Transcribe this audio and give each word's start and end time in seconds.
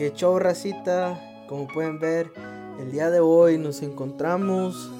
Que 0.00 0.14
show 0.14 0.38
racita, 0.38 1.44
como 1.46 1.68
pueden 1.68 1.98
ver, 1.98 2.32
el 2.78 2.90
día 2.90 3.10
de 3.10 3.20
hoy 3.20 3.58
nos 3.58 3.82
encontramos 3.82 4.90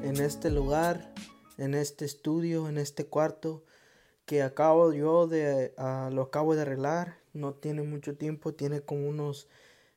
en 0.00 0.20
este 0.20 0.48
lugar, 0.48 1.12
en 1.58 1.74
este 1.74 2.04
estudio, 2.04 2.68
en 2.68 2.78
este 2.78 3.06
cuarto 3.06 3.64
que 4.24 4.42
acabo 4.42 4.92
yo 4.92 5.26
de, 5.26 5.74
ah, 5.76 6.08
lo 6.12 6.22
acabo 6.22 6.54
de 6.54 6.62
arreglar, 6.62 7.18
no 7.32 7.54
tiene 7.54 7.82
mucho 7.82 8.16
tiempo, 8.16 8.54
tiene 8.54 8.80
como 8.80 9.08
unos 9.08 9.48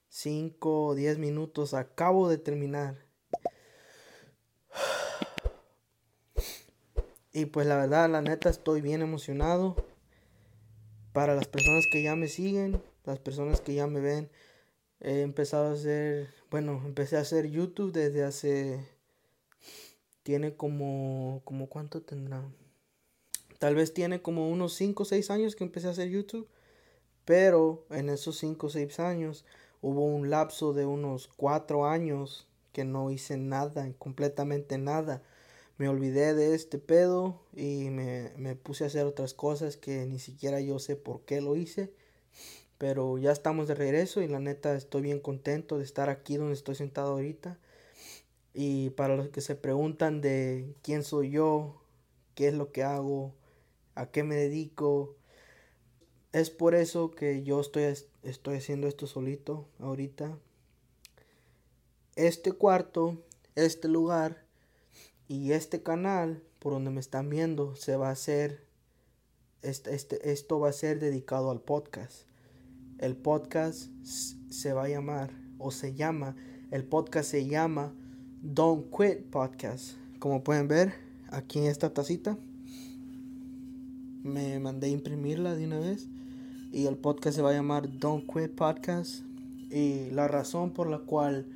5 0.07 0.85
o 0.85 0.95
10 0.95 1.19
minutos, 1.19 1.75
acabo 1.75 2.29
de 2.29 2.39
terminar. 2.39 3.05
Y 7.31 7.45
pues 7.45 7.67
la 7.67 7.75
verdad, 7.75 8.09
la 8.09 8.23
neta, 8.23 8.49
estoy 8.49 8.81
bien 8.81 9.03
emocionado. 9.03 9.75
Para 11.13 11.35
las 11.35 11.47
personas 11.47 11.85
que 11.91 12.01
ya 12.01 12.15
me 12.15 12.27
siguen, 12.27 12.81
las 13.09 13.19
personas 13.19 13.61
que 13.61 13.73
ya 13.73 13.87
me 13.87 13.99
ven, 13.99 14.29
he 14.99 15.21
empezado 15.21 15.69
a 15.69 15.73
hacer, 15.73 16.29
bueno, 16.51 16.81
empecé 16.85 17.17
a 17.17 17.21
hacer 17.21 17.49
YouTube 17.49 17.91
desde 17.91 18.23
hace, 18.23 18.85
tiene 20.23 20.55
como, 20.55 21.41
como 21.45 21.67
cuánto 21.67 22.01
tendrá. 22.01 22.43
Tal 23.57 23.75
vez 23.75 23.93
tiene 23.93 24.21
como 24.21 24.49
unos 24.49 24.73
5 24.75 25.03
o 25.03 25.05
6 25.05 25.31
años 25.31 25.55
que 25.55 25.63
empecé 25.63 25.87
a 25.87 25.91
hacer 25.91 26.09
YouTube. 26.09 26.47
Pero 27.25 27.85
en 27.89 28.09
esos 28.09 28.37
5 28.37 28.67
o 28.67 28.69
6 28.69 28.99
años 28.99 29.45
hubo 29.81 30.05
un 30.05 30.29
lapso 30.29 30.73
de 30.73 30.85
unos 30.85 31.27
4 31.35 31.85
años 31.85 32.47
que 32.71 32.85
no 32.85 33.11
hice 33.11 33.37
nada, 33.37 33.91
completamente 33.97 34.77
nada. 34.77 35.21
Me 35.77 35.89
olvidé 35.89 36.33
de 36.33 36.55
este 36.55 36.77
pedo 36.77 37.41
y 37.53 37.89
me, 37.89 38.31
me 38.37 38.55
puse 38.55 38.83
a 38.83 38.87
hacer 38.87 39.05
otras 39.05 39.33
cosas 39.33 39.77
que 39.77 40.05
ni 40.05 40.19
siquiera 40.19 40.59
yo 40.61 40.79
sé 40.79 40.95
por 40.95 41.21
qué 41.25 41.41
lo 41.41 41.55
hice. 41.55 41.91
Pero 42.79 43.17
ya 43.17 43.31
estamos 43.31 43.67
de 43.67 43.75
regreso 43.75 44.21
y 44.21 44.27
la 44.27 44.39
neta 44.39 44.73
estoy 44.73 45.01
bien 45.03 45.19
contento 45.19 45.77
de 45.77 45.83
estar 45.83 46.09
aquí 46.09 46.37
donde 46.37 46.53
estoy 46.53 46.75
sentado 46.75 47.11
ahorita. 47.11 47.59
Y 48.53 48.91
para 48.91 49.17
los 49.17 49.29
que 49.29 49.41
se 49.41 49.55
preguntan 49.55 50.21
de 50.21 50.73
quién 50.81 51.03
soy 51.03 51.29
yo, 51.29 51.83
qué 52.35 52.47
es 52.47 52.53
lo 52.53 52.71
que 52.71 52.83
hago, 52.83 53.35
a 53.95 54.09
qué 54.09 54.23
me 54.23 54.35
dedico, 54.35 55.17
es 56.31 56.49
por 56.49 56.73
eso 56.73 57.11
que 57.11 57.43
yo 57.43 57.59
estoy, 57.59 57.83
estoy 58.23 58.57
haciendo 58.57 58.87
esto 58.87 59.07
solito 59.07 59.67
ahorita. 59.79 60.37
Este 62.15 62.53
cuarto, 62.53 63.21
este 63.55 63.89
lugar 63.89 64.45
y 65.27 65.51
este 65.51 65.83
canal 65.83 66.41
por 66.59 66.71
donde 66.71 66.91
me 66.91 67.01
están 67.01 67.29
viendo 67.29 67.75
se 67.75 67.97
va 67.97 68.07
a 68.07 68.13
hacer, 68.13 68.63
este, 69.63 69.93
este, 69.93 70.31
esto 70.31 70.61
va 70.61 70.69
a 70.69 70.73
ser 70.73 70.99
dedicado 70.99 71.51
al 71.51 71.59
podcast. 71.59 72.28
El 72.99 73.15
podcast 73.15 73.89
se 74.03 74.73
va 74.73 74.83
a 74.83 74.89
llamar, 74.89 75.31
o 75.57 75.71
se 75.71 75.93
llama, 75.93 76.35
el 76.69 76.83
podcast 76.83 77.31
se 77.31 77.47
llama 77.47 77.93
Don't 78.41 78.87
Quit 78.89 79.23
Podcast. 79.29 79.93
Como 80.19 80.43
pueden 80.43 80.67
ver 80.67 80.93
aquí 81.29 81.59
en 81.59 81.65
esta 81.67 81.93
tacita, 81.93 82.37
me 84.21 84.59
mandé 84.59 84.87
a 84.87 84.89
imprimirla 84.89 85.55
de 85.55 85.65
una 85.65 85.79
vez. 85.79 86.09
Y 86.73 86.87
el 86.87 86.97
podcast 86.97 87.37
se 87.37 87.41
va 87.41 87.51
a 87.51 87.53
llamar 87.53 87.99
Don't 87.99 88.25
Quit 88.29 88.51
Podcast. 88.51 89.23
Y 89.71 90.09
la 90.11 90.27
razón 90.27 90.71
por 90.71 90.89
la 90.89 90.99
cual 90.99 91.47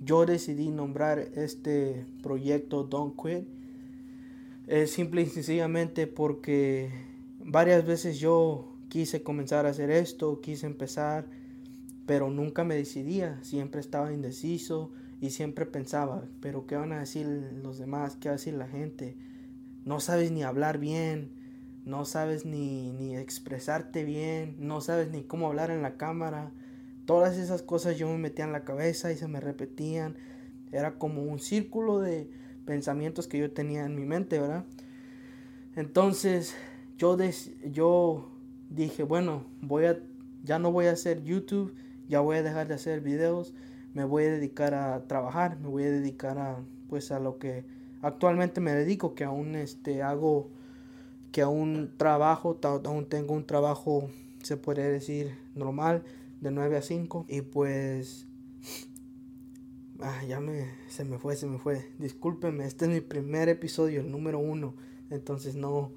yo 0.00 0.26
decidí 0.26 0.70
nombrar 0.70 1.20
este 1.36 2.04
proyecto 2.20 2.82
Don't 2.82 3.14
Quit 3.14 3.46
es 4.66 4.90
simple 4.90 5.22
y 5.22 5.26
sencillamente 5.26 6.08
porque 6.08 6.90
varias 7.44 7.86
veces 7.86 8.18
yo 8.18 8.69
quise 8.90 9.22
comenzar 9.22 9.64
a 9.64 9.70
hacer 9.70 9.90
esto, 9.90 10.42
quise 10.42 10.66
empezar, 10.66 11.26
pero 12.04 12.28
nunca 12.28 12.64
me 12.64 12.74
decidía, 12.74 13.42
siempre 13.42 13.80
estaba 13.80 14.12
indeciso 14.12 14.90
y 15.20 15.30
siempre 15.30 15.64
pensaba, 15.64 16.24
pero 16.40 16.66
¿qué 16.66 16.76
van 16.76 16.92
a 16.92 16.98
decir 16.98 17.26
los 17.62 17.78
demás? 17.78 18.16
¿Qué 18.16 18.28
va 18.28 18.34
a 18.34 18.36
decir 18.36 18.54
la 18.54 18.66
gente? 18.66 19.16
No 19.84 20.00
sabes 20.00 20.32
ni 20.32 20.42
hablar 20.42 20.78
bien, 20.78 21.30
no 21.84 22.04
sabes 22.04 22.44
ni, 22.44 22.90
ni 22.90 23.16
expresarte 23.16 24.04
bien, 24.04 24.56
no 24.58 24.80
sabes 24.80 25.10
ni 25.10 25.22
cómo 25.22 25.46
hablar 25.46 25.70
en 25.70 25.82
la 25.82 25.96
cámara. 25.96 26.52
Todas 27.06 27.38
esas 27.38 27.62
cosas 27.62 27.96
yo 27.96 28.08
me 28.08 28.18
metía 28.18 28.44
en 28.44 28.52
la 28.52 28.64
cabeza 28.64 29.12
y 29.12 29.16
se 29.16 29.28
me 29.28 29.40
repetían. 29.40 30.16
Era 30.72 30.98
como 30.98 31.22
un 31.22 31.38
círculo 31.38 32.00
de 32.00 32.28
pensamientos 32.66 33.28
que 33.28 33.38
yo 33.38 33.52
tenía 33.52 33.84
en 33.84 33.94
mi 33.94 34.04
mente, 34.04 34.40
¿verdad? 34.40 34.64
Entonces 35.76 36.54
yo, 36.98 37.16
yo 37.70 38.30
dije, 38.70 39.02
bueno, 39.02 39.44
voy 39.60 39.84
a, 39.84 40.00
ya 40.42 40.58
no 40.58 40.72
voy 40.72 40.86
a 40.86 40.92
hacer 40.92 41.22
YouTube, 41.22 41.74
ya 42.08 42.20
voy 42.20 42.38
a 42.38 42.42
dejar 42.42 42.68
de 42.68 42.74
hacer 42.74 43.00
videos, 43.00 43.52
me 43.92 44.04
voy 44.04 44.24
a 44.24 44.30
dedicar 44.30 44.74
a 44.74 45.06
trabajar, 45.06 45.58
me 45.58 45.68
voy 45.68 45.82
a 45.84 45.90
dedicar 45.90 46.38
a, 46.38 46.56
pues, 46.88 47.10
a 47.10 47.18
lo 47.18 47.38
que 47.38 47.64
actualmente 48.00 48.60
me 48.60 48.72
dedico, 48.72 49.14
que 49.14 49.24
aún 49.24 49.56
este, 49.56 50.02
hago, 50.02 50.48
que 51.32 51.42
aún 51.42 51.92
trabajo, 51.96 52.58
aún 52.62 53.06
tengo 53.06 53.34
un 53.34 53.44
trabajo, 53.44 54.08
se 54.42 54.56
puede 54.56 54.90
decir, 54.90 55.36
normal, 55.54 56.04
de 56.40 56.50
9 56.50 56.78
a 56.78 56.82
5, 56.82 57.26
y 57.28 57.42
pues... 57.42 58.26
Ah, 60.02 60.24
ya 60.26 60.40
me, 60.40 60.64
se 60.88 61.04
me 61.04 61.18
fue, 61.18 61.36
se 61.36 61.46
me 61.46 61.58
fue. 61.58 61.92
Discúlpenme, 61.98 62.64
este 62.64 62.86
es 62.86 62.90
mi 62.90 63.02
primer 63.02 63.50
episodio, 63.50 64.00
el 64.00 64.10
número 64.10 64.38
uno. 64.38 64.74
Entonces 65.10 65.56
no, 65.56 65.92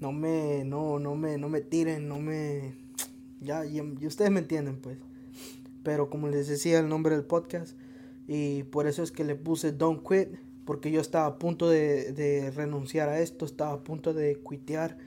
no 0.00 0.12
me, 0.12 0.64
no, 0.64 0.98
no 0.98 1.14
me, 1.14 1.38
no 1.38 1.48
me 1.48 1.60
tiren, 1.60 2.08
no 2.08 2.18
me, 2.18 2.74
ya, 3.40 3.64
y, 3.66 3.80
ustedes 4.06 4.30
me 4.30 4.40
entienden 4.40 4.76
pues. 4.76 4.98
Pero 5.82 6.10
como 6.10 6.28
les 6.28 6.48
decía 6.48 6.80
el 6.80 6.88
nombre 6.88 7.14
del 7.14 7.24
podcast, 7.24 7.76
y 8.26 8.64
por 8.64 8.86
eso 8.86 9.02
es 9.02 9.10
que 9.10 9.24
le 9.24 9.34
puse 9.34 9.72
Don't 9.72 10.06
Quit, 10.06 10.38
porque 10.64 10.90
yo 10.90 11.00
estaba 11.00 11.26
a 11.26 11.38
punto 11.38 11.68
de, 11.68 12.12
de 12.12 12.50
renunciar 12.50 13.08
a 13.08 13.20
esto, 13.20 13.44
estaba 13.44 13.72
a 13.72 13.84
punto 13.84 14.12
de 14.12 14.40
quitear 14.48 14.98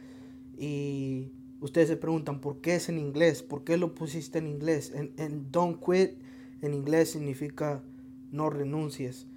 y 0.57 1.31
ustedes 1.59 1.87
se 1.87 1.97
preguntan 1.97 2.41
por 2.41 2.61
qué 2.61 2.75
es 2.75 2.89
en 2.89 2.99
inglés, 2.99 3.43
por 3.43 3.63
qué 3.63 3.77
lo 3.77 3.93
pusiste 3.95 4.39
en 4.39 4.47
inglés. 4.47 4.91
En, 4.95 5.11
en 5.17 5.51
Don't 5.51 5.83
Quit 5.83 6.17
en 6.61 6.73
inglés 6.73 7.11
significa 7.11 7.83
no 8.31 8.49
renuncies 8.49 9.27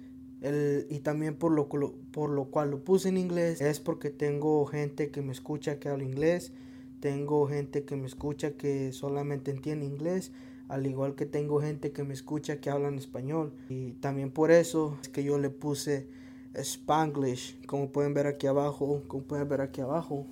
y 0.41 0.99
también 0.99 1.35
por 1.35 1.51
lo, 1.51 1.67
por 1.67 2.29
lo 2.29 2.45
cual 2.45 2.71
lo 2.71 2.83
puse 2.83 3.09
en 3.09 3.17
inglés 3.17 3.61
es 3.61 3.79
porque 3.79 4.09
tengo 4.09 4.65
gente 4.65 5.09
que 5.09 5.21
me 5.21 5.31
escucha 5.31 5.79
que 5.79 5.89
habla 5.89 6.03
inglés, 6.03 6.51
tengo 6.99 7.47
gente 7.47 7.83
que 7.83 7.95
me 7.95 8.05
escucha 8.05 8.51
que 8.51 8.91
solamente 8.91 9.51
entiende 9.51 9.85
inglés, 9.85 10.31
al 10.67 10.85
igual 10.85 11.15
que 11.15 11.25
tengo 11.25 11.61
gente 11.61 11.91
que 11.91 12.03
me 12.03 12.13
escucha 12.13 12.59
que 12.59 12.69
habla 12.69 12.89
en 12.89 12.97
español. 12.97 13.53
Y 13.69 13.93
también 13.93 14.31
por 14.31 14.51
eso 14.51 14.97
es 15.01 15.09
que 15.09 15.23
yo 15.23 15.37
le 15.39 15.49
puse 15.49 16.07
Spanglish, 16.53 17.59
como 17.65 17.91
pueden 17.91 18.13
ver 18.13 18.27
aquí 18.27 18.47
abajo, 18.47 19.03
como 19.07 19.23
pueden 19.23 19.47
ver 19.49 19.61
aquí 19.61 19.81
abajo, 19.81 20.25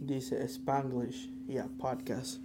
dice 0.00 0.42
Spanglish, 0.44 1.30
ya, 1.48 1.68
podcast. 1.78 2.40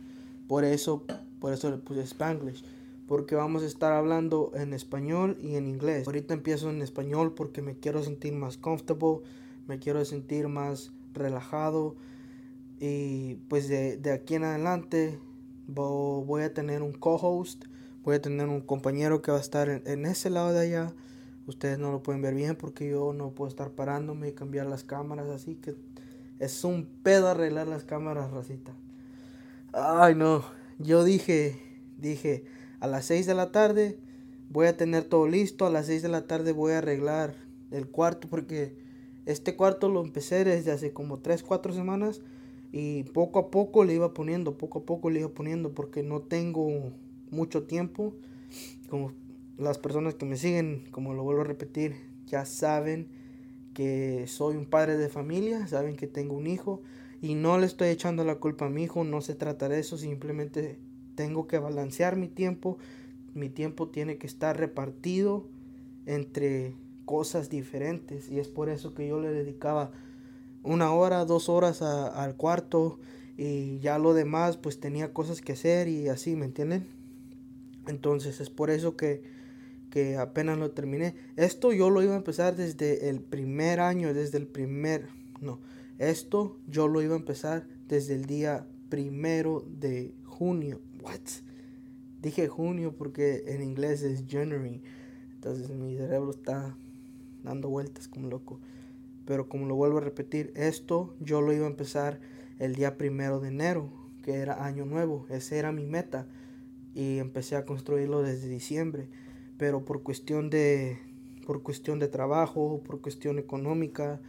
Por 0.48 0.64
eso, 0.64 1.04
por 1.40 1.54
eso 1.54 1.70
le 1.72 1.78
puse 1.78 2.02
Spanglish 2.02 2.64
porque 3.08 3.36
vamos 3.36 3.64
a 3.64 3.68
estar 3.68 3.94
hablando 3.94 4.52
en 4.56 4.74
español 4.74 5.38
y 5.42 5.56
en 5.56 5.68
inglés. 5.68 6.08
Ahorita 6.08 6.34
empiezo 6.34 6.70
en 6.70 6.82
español 6.82 7.34
porque 7.34 7.62
me 7.62 7.78
quiero 7.78 8.04
sentir 8.04 8.34
más 8.34 8.58
comfortable, 8.58 9.28
me 9.68 9.80
quiero 9.80 10.04
sentir 10.06 10.48
más 10.48 10.92
relajado 11.14 11.96
y 12.80 13.36
pues 13.48 13.68
de, 13.68 14.00
aquí 14.12 14.36
en 14.36 14.44
adelante 14.44 15.20
voy 15.68 16.44
a 16.44 16.54
tener 16.54 16.82
un 16.82 16.94
co-host, 16.94 17.66
voy 18.04 18.16
a 18.16 18.22
tener 18.22 18.48
un 18.48 18.62
compañero 18.62 19.22
que 19.22 19.32
va 19.32 19.38
a 19.38 19.42
estar 19.42 19.70
en, 19.70 20.06
ese 20.06 20.30
lado 20.30 20.52
de 20.52 20.60
allá. 20.60 20.94
Ustedes 21.48 21.78
no 21.78 21.92
lo 21.92 22.02
pueden 22.02 22.22
ver 22.22 22.34
bien 22.34 22.56
porque 22.56 22.90
yo 22.90 23.14
no 23.14 23.32
puedo 23.32 23.50
estar 23.50 23.72
parándome 23.72 24.30
y 24.30 24.32
cambiar 24.34 24.66
las 24.66 24.84
cámaras, 24.84 25.30
así 25.30 25.56
que 25.56 25.76
es 26.40 26.64
un 26.64 26.86
pedo 27.04 27.30
arreglar 27.30 27.68
las 27.68 27.84
cámaras, 27.84 28.32
racita. 28.32 28.74
Ay, 29.72 30.16
no. 30.16 30.44
Yo 30.80 31.04
dije, 31.04 31.62
dije, 31.98 32.46
a 32.86 32.88
las 32.88 33.06
6 33.06 33.26
de 33.26 33.34
la 33.34 33.52
tarde 33.52 33.98
voy 34.52 34.68
a 34.68 34.78
tener 34.78 35.06
todo 35.06 35.28
listo. 35.28 35.66
A 35.66 35.72
las 35.72 35.88
6 35.88 36.04
de 36.04 36.10
la 36.10 36.28
tarde 36.28 36.52
voy 36.52 36.74
a 36.74 36.78
arreglar 36.78 37.36
el 37.72 37.88
cuarto 37.88 38.28
porque 38.30 38.76
este 39.26 39.56
cuarto 39.56 39.90
lo 39.90 40.04
empecé 40.04 40.44
desde 40.46 40.72
hace 40.72 40.94
como 40.94 41.18
3, 41.18 41.42
4 41.42 41.74
semanas 41.74 42.22
y 42.72 43.04
poco 43.06 43.40
a 43.40 43.50
poco 43.50 43.84
le 43.84 43.96
iba 43.96 44.14
poniendo, 44.14 44.60
poco 44.60 44.80
a 44.80 44.86
poco 44.86 45.10
le 45.10 45.22
iba 45.22 45.30
poniendo 45.30 45.74
porque 45.74 46.04
no 46.04 46.22
tengo 46.22 46.92
mucho 47.32 47.64
tiempo. 47.64 48.14
Como 48.88 49.14
las 49.58 49.80
personas 49.80 50.14
que 50.14 50.26
me 50.26 50.38
siguen, 50.38 50.84
como 50.92 51.16
lo 51.16 51.24
vuelvo 51.24 51.42
a 51.42 51.46
repetir, 51.46 51.96
ya 52.28 52.46
saben 52.46 53.08
que 53.74 54.26
soy 54.28 54.58
un 54.58 54.66
padre 54.66 54.96
de 54.96 55.10
familia, 55.10 55.66
saben 55.66 55.96
que 55.96 56.06
tengo 56.06 56.36
un 56.36 56.46
hijo 56.46 56.84
y 57.20 57.34
no 57.34 57.58
le 57.58 57.66
estoy 57.66 57.90
echando 57.90 58.24
la 58.24 58.36
culpa 58.36 58.68
a 58.68 58.70
mi 58.70 58.84
hijo, 58.84 59.04
no 59.04 59.22
se 59.22 59.34
trata 59.34 59.70
de 59.70 59.80
eso, 59.80 59.98
simplemente 59.98 60.78
tengo 61.16 61.48
que 61.48 61.60
balancear 61.60 62.16
mi 62.16 62.28
tiempo. 62.28 62.78
Mi 63.34 63.50
tiempo 63.50 63.90
tiene 63.90 64.18
que 64.18 64.28
estar 64.28 64.58
repartido 64.58 65.48
entre 66.06 66.76
cosas 67.06 67.50
diferentes. 67.50 68.30
Y 68.30 68.40
es 68.40 68.48
por 68.48 68.70
eso 68.70 68.94
que 68.94 69.08
yo 69.08 69.20
le 69.20 69.32
dedicaba 69.32 69.92
una 70.64 70.92
hora, 70.92 71.26
dos 71.26 71.50
horas 71.50 71.82
al 71.82 72.36
cuarto 72.36 73.00
y 73.38 73.80
ya 73.80 74.00
lo 74.00 74.14
demás 74.14 74.58
pues 74.58 74.80
tenía 74.80 75.14
cosas 75.14 75.42
que 75.42 75.54
hacer 75.54 75.88
y 75.88 76.10
así, 76.10 76.36
¿me 76.36 76.46
entienden? 76.46 76.88
Entonces 77.88 78.42
es 78.42 78.50
por 78.50 78.70
eso 78.70 78.96
que, 78.96 79.22
que 79.92 80.18
apenas 80.18 80.58
lo 80.58 80.72
terminé. 80.72 81.16
Esto 81.36 81.72
yo 81.72 81.90
lo 81.90 82.02
iba 82.02 82.14
a 82.14 82.18
empezar 82.18 82.56
desde 82.56 83.10
el 83.10 83.22
primer 83.22 83.80
año, 83.80 84.14
desde 84.14 84.38
el 84.38 84.48
primer, 84.48 85.08
no, 85.42 85.60
esto 86.00 86.58
yo 86.68 86.88
lo 86.88 87.02
iba 87.02 87.14
a 87.14 87.20
empezar 87.20 87.68
desde 87.88 88.16
el 88.16 88.26
día 88.26 88.68
primero 88.90 89.66
de 89.68 90.14
junio. 90.24 90.80
What? 91.06 91.20
Dije 92.20 92.48
junio 92.48 92.96
porque 92.98 93.44
en 93.46 93.62
inglés 93.62 94.02
es 94.02 94.24
January. 94.28 94.82
Entonces 95.36 95.70
mi 95.70 95.96
cerebro 95.96 96.32
está 96.32 96.76
dando 97.44 97.70
vueltas 97.70 98.08
como 98.08 98.28
loco. 98.28 98.60
Pero 99.26 99.48
como 99.48 99.68
lo 99.68 99.76
vuelvo 99.76 100.00
a 100.00 100.02
repetir, 100.02 100.52
esto 100.56 101.16
yo 101.20 101.42
lo 101.42 101.54
iba 101.54 101.68
a 101.68 101.70
empezar 101.70 102.20
el 102.58 102.74
día 102.74 102.98
primero 102.98 103.40
de 103.40 103.50
enero, 103.50 103.92
que 104.24 104.34
era 104.34 104.66
año 104.66 104.86
nuevo. 104.86 105.28
Esa 105.30 105.56
era 105.58 105.72
mi 105.72 105.86
meta. 105.86 106.26
Y 106.96 107.20
empecé 107.20 107.56
a 107.56 107.66
construirlo 107.66 108.24
desde 108.24 108.50
diciembre. 108.50 109.08
Pero 109.60 109.86
por 109.86 110.02
cuestión 110.02 110.50
de, 110.50 110.98
por 111.46 111.62
cuestión 111.62 112.00
de 112.00 112.08
trabajo, 112.08 112.82
por 112.84 113.00
cuestión 113.02 113.38
económica, 113.38 114.22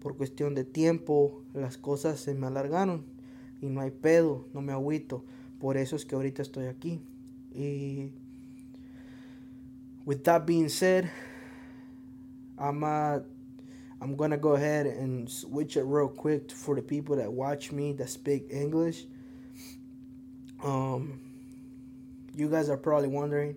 por 0.00 0.16
cuestión 0.16 0.54
de 0.54 0.64
tiempo, 0.64 1.42
las 1.52 1.76
cosas 1.76 2.20
se 2.20 2.32
me 2.34 2.46
alargaron. 2.46 3.04
Y 3.60 3.66
no 3.66 3.82
hay 3.82 3.90
pedo, 3.90 4.48
no 4.54 4.62
me 4.62 4.72
agüito. 4.72 5.26
Por 5.62 5.76
eso 5.76 5.94
es 5.94 6.04
que 6.04 6.16
ahorita 6.16 6.42
estoy 6.42 6.66
aquí. 6.66 6.98
Y 7.54 8.10
with 10.04 10.24
that 10.24 10.44
being 10.44 10.68
said, 10.68 11.08
I'm 12.58 12.82
uh, 12.82 13.20
I'm 14.00 14.16
gonna 14.16 14.38
go 14.38 14.54
ahead 14.56 14.86
and 14.86 15.30
switch 15.30 15.76
it 15.76 15.84
real 15.84 16.08
quick 16.08 16.50
for 16.50 16.74
the 16.74 16.82
people 16.82 17.14
that 17.14 17.32
watch 17.32 17.70
me 17.70 17.92
that 17.92 18.10
speak 18.10 18.48
English. 18.50 19.04
Um, 20.64 21.20
you 22.34 22.48
guys 22.48 22.68
are 22.68 22.76
probably 22.76 23.08
wondering, 23.08 23.54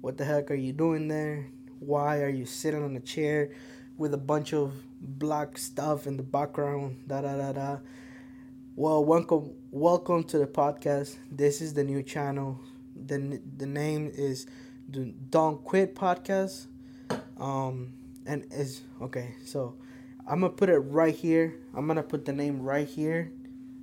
what 0.00 0.18
the 0.18 0.24
heck 0.24 0.50
are 0.50 0.56
you 0.56 0.72
doing 0.72 1.06
there? 1.06 1.46
Why 1.78 2.22
are 2.22 2.28
you 2.28 2.46
sitting 2.46 2.82
on 2.82 2.96
a 2.96 3.00
chair 3.00 3.50
with 3.96 4.12
a 4.12 4.18
bunch 4.18 4.54
of 4.54 4.72
black 5.00 5.56
stuff 5.56 6.08
in 6.08 6.16
the 6.16 6.24
background? 6.24 7.04
Da 7.06 7.20
da 7.20 7.36
da 7.36 7.52
da. 7.52 7.78
Well, 8.76 9.04
welcome, 9.04 9.52
welcome 9.70 10.24
to 10.24 10.38
the 10.38 10.48
podcast. 10.48 11.14
This 11.30 11.60
is 11.60 11.74
the 11.74 11.84
new 11.84 12.02
channel. 12.02 12.58
the 12.96 13.40
The 13.56 13.66
name 13.66 14.10
is 14.12 14.46
the 14.88 15.14
Don't 15.30 15.62
Quit 15.62 15.94
Podcast. 15.94 16.66
Um, 17.38 17.92
and 18.26 18.44
is 18.50 18.80
okay. 19.00 19.36
So 19.44 19.76
I'm 20.26 20.40
gonna 20.40 20.52
put 20.52 20.70
it 20.70 20.78
right 20.80 21.14
here. 21.14 21.54
I'm 21.72 21.86
gonna 21.86 22.02
put 22.02 22.24
the 22.24 22.32
name 22.32 22.62
right 22.62 22.88
here 22.88 23.30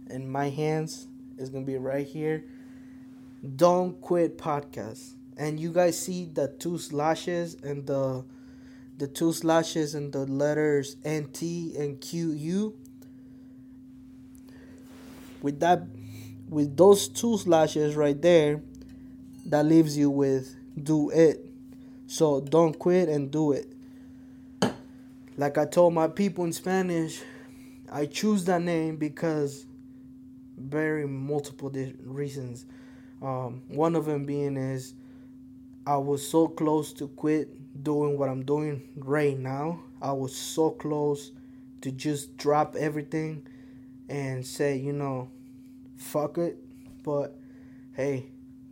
in 0.10 0.30
my 0.30 0.50
hands. 0.50 1.08
It's 1.38 1.50
gonna 1.50 1.64
be 1.64 1.78
right 1.78 2.06
here. 2.06 2.44
Don't 3.56 4.02
quit 4.02 4.38
podcast. 4.38 5.14
And 5.38 5.58
you 5.58 5.72
guys 5.72 5.98
see 5.98 6.26
the 6.26 6.50
two 6.50 6.78
slashes 6.78 7.56
and 7.64 7.88
the 7.88 8.26
the 8.98 9.08
two 9.08 9.32
slashes 9.32 9.96
and 9.96 10.12
the 10.12 10.26
letters 10.26 10.98
NT 11.08 11.78
and 11.78 12.02
QU. 12.02 12.74
With 15.42 15.60
that 15.62 15.84
with 16.50 16.76
those 16.76 17.08
two 17.08 17.38
slashes 17.38 17.96
right 17.96 18.22
there, 18.22 18.62
that 19.46 19.66
leaves 19.66 19.98
you 19.98 20.10
with 20.10 20.56
do 20.82 21.10
it. 21.10 21.46
So 22.08 22.42
don't 22.42 22.78
quit 22.78 23.10
and 23.10 23.32
do 23.32 23.54
it. 23.54 23.72
Like 25.38 25.58
I 25.58 25.66
told 25.66 25.94
my 25.94 26.08
people 26.08 26.44
in 26.44 26.54
Spanish, 26.54 27.22
I 27.92 28.06
choose 28.06 28.46
that 28.46 28.62
name 28.62 28.98
because 28.98 29.66
very 30.58 31.08
multiple 31.08 31.72
reasons. 32.04 32.66
Um, 33.22 33.62
one 33.68 33.96
of 33.96 34.06
them 34.06 34.26
being 34.26 34.58
is 34.58 34.94
I 35.86 35.98
was 35.98 36.28
so 36.28 36.48
close 36.48 36.94
to 36.94 37.08
quit 37.08 37.84
doing 37.84 38.18
what 38.18 38.30
I'm 38.30 38.44
doing 38.44 38.90
right 38.96 39.38
now. 39.38 39.80
I 40.02 40.12
was 40.12 40.36
so 40.36 40.72
close 40.72 41.32
to 41.82 41.92
just 41.92 42.38
drop 42.38 42.76
everything 42.76 43.48
and 44.12 44.46
say, 44.46 44.76
you 44.76 44.92
know, 44.92 45.32
fuck 45.96 46.38
it. 46.38 46.58
But 47.02 47.40
hey, 47.94 48.26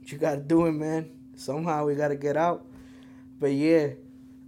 you 0.05 0.17
gotta 0.17 0.41
do 0.41 0.65
it, 0.65 0.73
man. 0.73 1.09
Somehow 1.37 1.85
we 1.85 1.95
gotta 1.95 2.17
get 2.17 2.35
out. 2.35 2.65
But 3.39 3.53
yeah, 3.53 3.91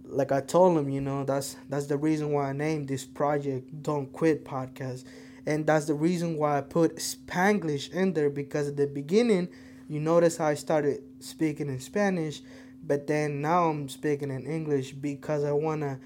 like 0.04 0.32
I 0.32 0.42
told 0.42 0.76
him, 0.76 0.90
you 0.90 1.00
know, 1.00 1.24
that's 1.24 1.56
that's 1.70 1.86
the 1.86 1.96
reason 1.96 2.30
why 2.30 2.50
I 2.50 2.52
named 2.52 2.88
this 2.88 3.06
project 3.06 3.82
Don't 3.82 4.12
Quit 4.12 4.44
Podcast. 4.44 5.04
And 5.46 5.66
that's 5.66 5.86
the 5.86 5.94
reason 5.94 6.36
why 6.36 6.58
I 6.58 6.60
put 6.60 6.96
Spanglish 6.96 7.90
in 7.90 8.12
there 8.12 8.30
because 8.30 8.68
at 8.68 8.76
the 8.76 8.86
beginning, 8.86 9.48
you 9.88 9.98
notice 9.98 10.36
how 10.36 10.46
I 10.46 10.54
started 10.54 11.02
speaking 11.20 11.68
in 11.68 11.80
Spanish, 11.80 12.42
but 12.84 13.06
then 13.06 13.40
now 13.40 13.70
I'm 13.70 13.88
speaking 13.88 14.30
in 14.30 14.46
English 14.46 14.92
because 14.92 15.42
I 15.42 15.52
want 15.52 15.80
to 15.80 15.98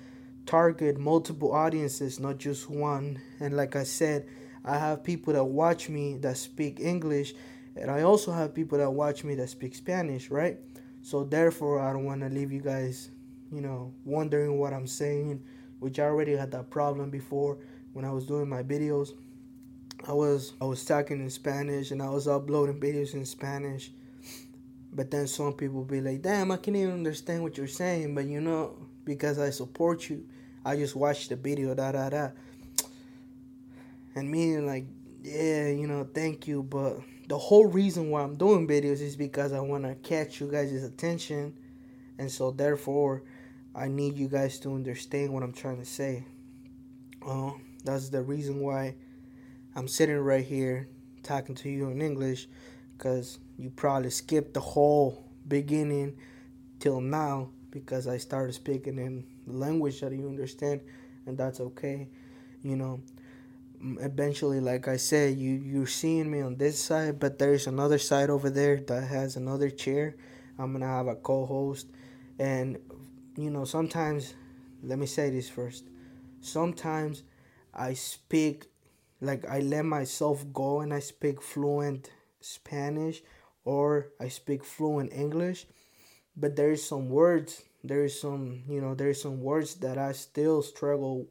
target 0.46 0.96
multiple 0.96 1.52
audiences, 1.52 2.20
not 2.20 2.38
just 2.38 2.70
one. 2.70 3.20
And 3.40 3.56
like 3.56 3.76
I 3.76 3.82
said, 3.82 4.26
I 4.66 4.76
have 4.76 5.02
people 5.02 5.32
that 5.32 5.44
watch 5.44 5.88
me 5.88 6.18
that 6.18 6.36
speak 6.36 6.80
English, 6.80 7.34
and 7.76 7.90
I 7.90 8.02
also 8.02 8.32
have 8.32 8.54
people 8.54 8.76
that 8.78 8.90
watch 8.90 9.24
me 9.24 9.34
that 9.36 9.48
speak 9.48 9.74
Spanish, 9.74 10.30
right? 10.30 10.58
So 11.02 11.24
therefore, 11.24 11.80
I 11.80 11.92
don't 11.92 12.04
want 12.04 12.20
to 12.20 12.28
leave 12.28 12.52
you 12.52 12.60
guys 12.60 13.10
you 13.52 13.60
know, 13.60 13.92
wondering 14.04 14.58
what 14.58 14.72
I'm 14.72 14.86
saying, 14.86 15.42
which 15.78 15.98
I 15.98 16.04
already 16.04 16.36
had 16.36 16.50
that 16.52 16.70
problem 16.70 17.10
before 17.10 17.58
when 17.92 18.04
I 18.04 18.12
was 18.12 18.26
doing 18.26 18.48
my 18.48 18.62
videos. 18.62 19.10
I 20.06 20.12
was 20.12 20.52
I 20.60 20.64
was 20.64 20.84
talking 20.84 21.20
in 21.20 21.30
Spanish 21.30 21.90
and 21.90 22.02
I 22.02 22.08
was 22.08 22.28
uploading 22.28 22.80
videos 22.80 23.14
in 23.14 23.24
Spanish. 23.24 23.90
But 24.92 25.10
then 25.10 25.26
some 25.26 25.52
people 25.52 25.84
be 25.84 26.00
like, 26.00 26.22
"Damn, 26.22 26.50
I 26.50 26.56
can't 26.56 26.76
even 26.76 26.94
understand 26.94 27.42
what 27.42 27.58
you're 27.58 27.66
saying." 27.66 28.14
But 28.14 28.26
you 28.26 28.40
know, 28.40 28.76
because 29.04 29.38
I 29.38 29.50
support 29.50 30.08
you, 30.08 30.24
I 30.64 30.76
just 30.76 30.96
watch 30.96 31.28
the 31.28 31.36
video, 31.36 31.74
da 31.74 31.92
da 31.92 32.08
da. 32.08 32.30
And 34.16 34.30
me 34.30 34.56
like, 34.58 34.86
yeah, 35.22 35.68
you 35.68 35.86
know, 35.86 36.08
thank 36.14 36.48
you, 36.48 36.62
but 36.62 37.00
the 37.28 37.36
whole 37.36 37.66
reason 37.66 38.10
why 38.10 38.22
I'm 38.22 38.36
doing 38.36 38.66
videos 38.66 39.02
is 39.02 39.14
because 39.14 39.52
I 39.52 39.60
want 39.60 39.84
to 39.84 39.94
catch 39.96 40.40
you 40.40 40.50
guys' 40.50 40.82
attention, 40.82 41.54
and 42.18 42.30
so 42.30 42.50
therefore 42.50 43.22
I 43.74 43.88
need 43.88 44.16
you 44.16 44.28
guys 44.28 44.58
to 44.60 44.74
understand 44.74 45.34
what 45.34 45.42
I'm 45.42 45.52
trying 45.52 45.78
to 45.78 45.84
say. 45.84 46.24
Uh, 47.26 47.50
that's 47.84 48.08
the 48.08 48.22
reason 48.22 48.60
why 48.60 48.94
I'm 49.74 49.86
sitting 49.86 50.16
right 50.16 50.44
here 50.44 50.88
talking 51.22 51.54
to 51.56 51.68
you 51.68 51.90
in 51.90 52.00
English 52.00 52.48
because 52.96 53.38
you 53.58 53.68
probably 53.68 54.10
skipped 54.10 54.54
the 54.54 54.60
whole 54.60 55.24
beginning 55.46 56.16
till 56.78 57.02
now 57.02 57.50
because 57.70 58.06
I 58.06 58.16
started 58.16 58.54
speaking 58.54 58.98
in 58.98 59.24
the 59.46 59.52
language 59.52 60.00
that 60.00 60.12
you 60.12 60.26
understand, 60.26 60.80
and 61.26 61.36
that's 61.36 61.60
okay. 61.60 62.08
You 62.62 62.76
know, 62.76 63.00
eventually, 64.00 64.60
like 64.60 64.88
I 64.88 64.96
said, 64.96 65.38
you 65.38 65.52
you're 65.52 65.86
seeing 65.86 66.30
me 66.30 66.40
on 66.40 66.56
this 66.56 66.82
side, 66.82 67.18
but 67.20 67.38
there's 67.38 67.66
another 67.66 67.98
side 67.98 68.30
over 68.30 68.50
there 68.50 68.76
that 68.88 69.04
has 69.08 69.36
another 69.36 69.70
chair. 69.70 70.16
I'm 70.58 70.72
gonna 70.72 70.86
have 70.86 71.06
a 71.08 71.16
co-host, 71.16 71.86
and 72.38 72.78
you 73.36 73.50
know, 73.50 73.64
sometimes, 73.64 74.34
let 74.82 74.98
me 74.98 75.06
say 75.06 75.30
this 75.30 75.48
first. 75.48 75.84
Sometimes 76.40 77.22
I 77.74 77.94
speak, 77.94 78.66
like, 79.20 79.48
I 79.48 79.60
let 79.60 79.84
myself 79.84 80.44
go 80.52 80.80
and 80.80 80.92
I 80.94 81.00
speak 81.00 81.42
fluent 81.42 82.10
Spanish 82.40 83.22
or 83.64 84.08
I 84.20 84.28
speak 84.28 84.64
fluent 84.64 85.12
English, 85.12 85.66
but 86.36 86.56
there 86.56 86.72
is 86.72 86.84
some 86.86 87.08
words, 87.10 87.62
there 87.84 88.04
is 88.04 88.18
some, 88.20 88.62
you 88.68 88.80
know, 88.80 88.94
there 88.94 89.10
is 89.10 89.20
some 89.22 89.40
words 89.40 89.76
that 89.76 89.98
I 89.98 90.12
still 90.12 90.62
struggle 90.62 91.26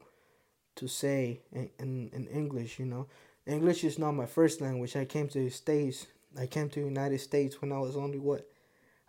to 0.76 0.88
say 0.88 1.40
in, 1.52 1.70
in, 1.78 2.10
in 2.12 2.26
English, 2.28 2.78
you 2.78 2.86
know. 2.86 3.06
English 3.46 3.84
is 3.84 3.98
not 3.98 4.12
my 4.12 4.26
first 4.26 4.60
language. 4.60 4.96
I 4.96 5.04
came 5.04 5.28
to 5.28 5.38
the 5.44 5.50
States. 5.50 6.06
I 6.38 6.46
came 6.46 6.68
to 6.70 6.80
the 6.80 6.86
United 6.86 7.20
States 7.20 7.60
when 7.60 7.72
I 7.72 7.78
was 7.78 7.96
only 7.96 8.18
what? 8.18 8.48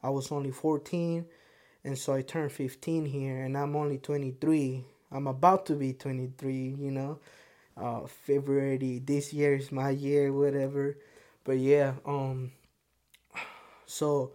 I 0.04 0.10
was 0.10 0.32
only 0.32 0.52
14 0.52 1.26
and 1.88 1.98
so 1.98 2.14
I 2.14 2.22
turned 2.22 2.52
15 2.52 3.06
here, 3.06 3.44
and 3.46 3.58
I'm 3.58 3.74
only 3.76 3.98
23. 3.98 4.84
I'm 5.10 5.26
about 5.26 5.66
to 5.68 5.74
be 5.74 5.94
23, 5.94 6.76
you 6.78 6.92
know. 6.92 7.20
Uh, 7.78 8.08
February 8.08 9.02
this 9.06 9.32
year 9.32 9.56
is 9.56 9.72
my 9.72 9.92
year, 9.92 10.34
whatever. 10.34 10.98
But 11.46 11.60
yeah, 11.60 11.94
um. 12.06 12.52
So, 13.86 14.34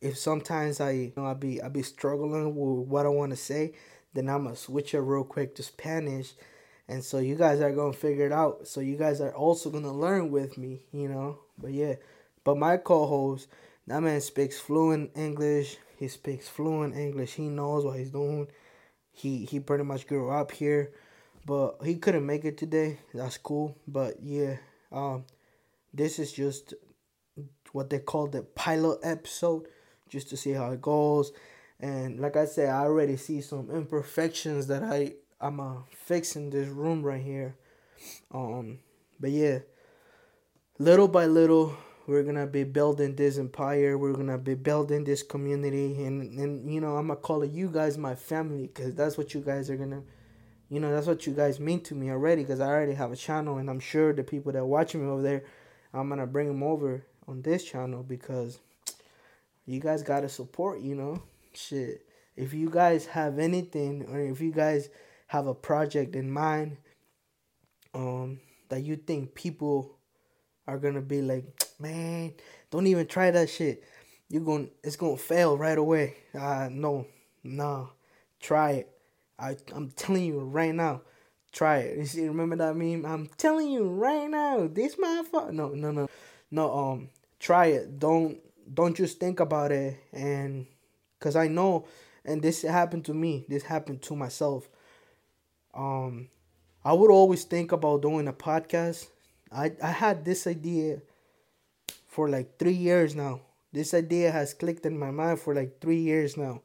if 0.00 0.16
sometimes 0.16 0.80
I, 0.80 0.90
you 0.92 1.12
know, 1.16 1.26
I 1.26 1.34
be 1.34 1.60
I 1.60 1.68
be 1.68 1.82
struggling 1.82 2.54
with 2.54 2.86
what 2.86 3.04
I 3.04 3.08
want 3.08 3.32
to 3.32 3.36
say, 3.36 3.74
then 4.14 4.28
I'm 4.28 4.44
gonna 4.44 4.54
switch 4.54 4.94
it 4.94 5.00
real 5.00 5.24
quick 5.24 5.56
to 5.56 5.62
Spanish, 5.64 6.34
and 6.88 7.02
so 7.02 7.18
you 7.18 7.34
guys 7.36 7.60
are 7.60 7.72
gonna 7.72 7.92
figure 7.92 8.26
it 8.26 8.32
out. 8.32 8.66
So 8.66 8.80
you 8.80 8.96
guys 8.96 9.20
are 9.20 9.34
also 9.34 9.70
gonna 9.70 9.92
learn 9.92 10.30
with 10.30 10.58
me, 10.58 10.80
you 10.92 11.08
know. 11.08 11.38
But 11.58 11.72
yeah, 11.72 11.94
but 12.44 12.56
my 12.56 12.76
co-host, 12.76 13.48
that 13.86 14.00
man 14.02 14.20
speaks 14.20 14.58
fluent 14.58 15.12
English. 15.16 15.76
He 15.98 16.08
speaks 16.08 16.48
fluent 16.48 16.96
English. 16.96 17.34
He 17.34 17.48
knows 17.48 17.84
what 17.84 17.98
he's 17.98 18.10
doing. 18.10 18.48
He 19.12 19.44
he 19.44 19.60
pretty 19.60 19.84
much 19.84 20.06
grew 20.06 20.30
up 20.30 20.52
here, 20.52 20.92
but 21.46 21.76
he 21.84 21.96
couldn't 21.96 22.26
make 22.26 22.44
it 22.44 22.58
today. 22.58 22.98
That's 23.14 23.38
cool. 23.38 23.76
But 23.86 24.22
yeah, 24.22 24.56
um, 24.90 25.24
this 25.94 26.18
is 26.18 26.32
just 26.32 26.74
what 27.72 27.90
they 27.90 27.98
call 27.98 28.26
the 28.26 28.42
pilot 28.42 29.00
episode, 29.02 29.66
just 30.08 30.28
to 30.30 30.36
see 30.36 30.52
how 30.52 30.70
it 30.72 30.82
goes. 30.82 31.32
And 31.80 32.20
like 32.20 32.36
I 32.36 32.44
said, 32.44 32.68
I 32.68 32.82
already 32.82 33.16
see 33.16 33.40
some 33.40 33.70
imperfections 33.70 34.68
that 34.68 34.82
I 34.82 35.14
I'm 35.42 35.58
uh, 35.58 35.74
fixing 35.90 36.50
this 36.50 36.68
room 36.68 37.02
right 37.02 37.20
here. 37.20 37.56
Um, 38.32 38.78
but 39.18 39.30
yeah, 39.30 39.58
little 40.78 41.08
by 41.08 41.26
little, 41.26 41.76
we're 42.06 42.22
gonna 42.22 42.46
be 42.46 42.62
building 42.62 43.16
this 43.16 43.38
empire. 43.38 43.98
We're 43.98 44.12
gonna 44.12 44.38
be 44.38 44.54
building 44.54 45.02
this 45.02 45.24
community, 45.24 46.04
and 46.04 46.38
and 46.38 46.72
you 46.72 46.80
know 46.80 46.96
I'm 46.96 47.08
gonna 47.08 47.18
call 47.18 47.44
you 47.44 47.68
guys 47.68 47.98
my 47.98 48.14
family, 48.14 48.68
cause 48.68 48.94
that's 48.94 49.18
what 49.18 49.34
you 49.34 49.40
guys 49.40 49.68
are 49.68 49.76
gonna, 49.76 50.02
you 50.68 50.78
know, 50.78 50.92
that's 50.92 51.08
what 51.08 51.26
you 51.26 51.32
guys 51.32 51.58
mean 51.58 51.80
to 51.82 51.96
me 51.96 52.10
already. 52.10 52.44
Cause 52.44 52.60
I 52.60 52.68
already 52.68 52.94
have 52.94 53.10
a 53.10 53.16
channel, 53.16 53.58
and 53.58 53.68
I'm 53.68 53.80
sure 53.80 54.12
the 54.12 54.22
people 54.22 54.52
that 54.52 54.60
are 54.60 54.66
watching 54.66 55.04
me 55.04 55.10
over 55.10 55.22
there, 55.22 55.44
I'm 55.92 56.08
gonna 56.08 56.26
bring 56.26 56.46
them 56.46 56.62
over 56.62 57.04
on 57.26 57.42
this 57.42 57.64
channel 57.64 58.04
because 58.04 58.60
you 59.66 59.80
guys 59.80 60.04
gotta 60.04 60.28
support. 60.28 60.80
You 60.80 60.94
know, 60.94 61.22
shit. 61.52 62.06
If 62.36 62.54
you 62.54 62.70
guys 62.70 63.06
have 63.06 63.40
anything, 63.40 64.06
or 64.08 64.20
if 64.20 64.40
you 64.40 64.52
guys 64.52 64.88
have 65.32 65.46
a 65.46 65.54
project 65.54 66.14
in 66.14 66.30
mind, 66.30 66.76
um, 67.94 68.38
that 68.68 68.82
you 68.82 68.96
think 68.96 69.34
people 69.34 69.96
are 70.68 70.76
gonna 70.76 71.00
be 71.00 71.22
like, 71.22 71.46
man, 71.80 72.34
don't 72.70 72.86
even 72.86 73.06
try 73.06 73.30
that 73.30 73.48
shit. 73.48 73.82
You're 74.28 74.44
going 74.44 74.68
it's 74.84 74.96
gonna 74.96 75.16
fail 75.16 75.56
right 75.56 75.78
away. 75.78 76.16
Uh 76.38 76.68
no, 76.70 77.06
no. 77.42 77.88
Try 78.40 78.70
it. 78.72 78.92
I 79.38 79.56
I'm 79.74 79.90
telling 79.92 80.24
you 80.26 80.40
right 80.40 80.74
now. 80.74 81.00
Try 81.50 81.78
it. 81.78 81.98
You 81.98 82.04
see, 82.04 82.28
remember 82.28 82.56
that 82.56 82.76
meme? 82.76 83.06
I'm 83.06 83.26
telling 83.38 83.70
you 83.70 83.88
right 83.88 84.28
now, 84.28 84.68
this 84.70 84.96
motherfucker 84.96 85.52
no 85.52 85.70
no 85.70 85.92
no. 85.92 86.10
No, 86.50 86.76
um 86.76 87.08
try 87.40 87.66
it. 87.66 87.98
Don't 87.98 88.38
don't 88.74 88.94
just 88.94 89.18
think 89.18 89.40
about 89.40 89.72
it 89.72 89.98
and 90.12 90.66
cause 91.20 91.36
I 91.36 91.48
know 91.48 91.86
and 92.22 92.42
this 92.42 92.60
happened 92.60 93.06
to 93.06 93.14
me. 93.14 93.46
This 93.48 93.62
happened 93.62 94.02
to 94.02 94.14
myself. 94.14 94.68
Um 95.74 96.28
I 96.84 96.92
would 96.92 97.10
always 97.10 97.44
think 97.44 97.72
about 97.72 98.02
doing 98.02 98.28
a 98.28 98.32
podcast. 98.32 99.06
I 99.50 99.72
I 99.82 99.90
had 99.90 100.24
this 100.24 100.46
idea 100.46 101.00
for 102.06 102.28
like 102.28 102.58
three 102.58 102.74
years 102.74 103.14
now. 103.14 103.40
This 103.72 103.94
idea 103.94 104.30
has 104.30 104.54
clicked 104.54 104.84
in 104.86 104.98
my 104.98 105.10
mind 105.10 105.40
for 105.40 105.54
like 105.54 105.80
three 105.80 106.00
years 106.00 106.36
now. 106.36 106.62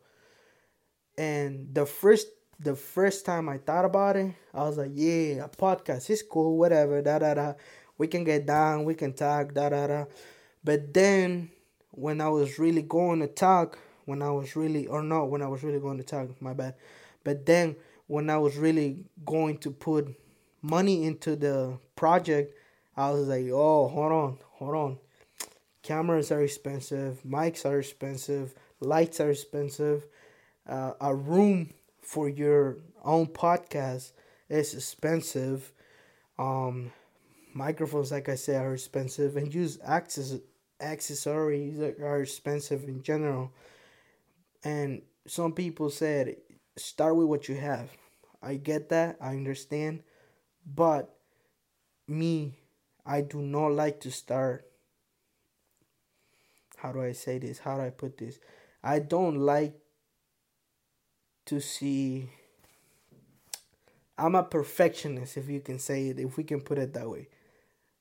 And 1.18 1.74
the 1.74 1.86
first 1.86 2.28
the 2.60 2.76
first 2.76 3.26
time 3.26 3.50
I 3.50 3.58
thought 3.60 3.86
about 3.86 4.16
it, 4.16 4.34
I 4.54 4.64
was 4.64 4.78
like, 4.78 4.92
yeah, 4.94 5.46
a 5.46 5.50
podcast 5.50 6.10
is 6.10 6.24
cool, 6.24 6.58
whatever, 6.58 7.02
da 7.02 7.20
da 7.20 7.34
da. 7.34 7.54
We 7.98 8.08
can 8.08 8.24
get 8.24 8.46
down, 8.46 8.84
we 8.84 8.96
can 8.96 9.14
talk, 9.14 9.54
da 9.54 9.70
da 9.70 9.88
da. 9.88 10.06
But 10.64 10.94
then 10.94 11.52
when 11.92 12.22
I 12.22 12.30
was 12.30 12.60
really 12.60 12.82
going 12.82 13.20
to 13.22 13.28
talk, 13.28 13.80
when 14.06 14.22
I 14.22 14.32
was 14.32 14.56
really 14.56 14.88
or 14.88 15.04
no, 15.04 15.26
when 15.26 15.42
I 15.42 15.48
was 15.48 15.64
really 15.64 15.80
going 15.80 15.98
to 15.98 16.04
talk, 16.04 16.30
my 16.42 16.54
bad. 16.54 16.76
But 17.24 17.46
then 17.46 17.76
when 18.08 18.30
I 18.30 18.38
was 18.38 18.58
really 18.58 19.06
going 19.26 19.58
to 19.60 19.72
put 19.72 20.16
money 20.62 21.06
into 21.06 21.36
the 21.36 21.78
project, 21.96 22.54
I 22.96 23.12
was 23.12 23.28
like, 23.28 23.46
oh, 23.52 23.88
hold 23.88 24.12
on, 24.12 24.38
hold 24.58 24.76
on 24.76 24.98
cameras 25.88 26.34
are 26.34 26.44
expensive, 26.44 27.22
mics 27.26 27.66
are 27.66 27.80
expensive, 27.80 28.54
lights 28.82 29.22
are 29.22 29.32
expensive, 29.32 30.06
uh, 30.68 30.92
a 31.00 31.16
room 31.16 31.74
for 32.02 32.28
your 32.28 32.76
own 33.06 33.26
podcast 33.26 34.12
is 34.50 34.74
expensive. 34.74 35.72
Um, 36.38 36.92
microphones, 37.54 38.12
like 38.12 38.28
I 38.28 38.36
said, 38.36 38.66
are 38.66 38.74
expensive, 38.74 39.38
and 39.38 39.54
use 39.54 39.80
access 39.82 40.36
accessories 40.82 41.80
are 41.80 42.22
expensive 42.22 42.84
in 42.84 43.02
general. 43.02 43.54
And 44.66 45.04
some 45.26 45.54
people 45.54 45.90
said, 45.90 46.36
start 46.78 47.16
with 47.16 47.28
what 47.28 47.50
you 47.50 47.56
have. 47.56 47.90
I 48.42 48.56
get 48.56 48.90
that, 48.90 49.18
I 49.20 49.32
understand, 49.32 50.04
but 50.66 51.14
me, 52.08 52.54
I 53.06 53.22
do 53.22 53.40
not 53.42 53.72
like 53.74 54.00
to 54.02 54.12
start 54.12 54.68
how 56.78 56.92
do 56.92 57.02
I 57.02 57.12
say 57.12 57.40
this? 57.40 57.60
How 57.60 57.76
do 57.76 57.82
I 57.82 57.90
put 57.90 58.18
this? 58.18 58.40
I 58.84 59.00
don't 59.00 59.40
like 59.40 59.74
to 61.48 61.60
see. 61.60 62.30
I'm 64.18 64.36
a 64.36 64.44
perfectionist, 64.44 65.38
if 65.38 65.50
you 65.50 65.60
can 65.60 65.80
say 65.80 66.08
it, 66.08 66.20
if 66.20 66.38
we 66.38 66.44
can 66.44 66.62
put 66.62 66.78
it 66.78 66.94
that 66.94 67.10
way. 67.10 67.28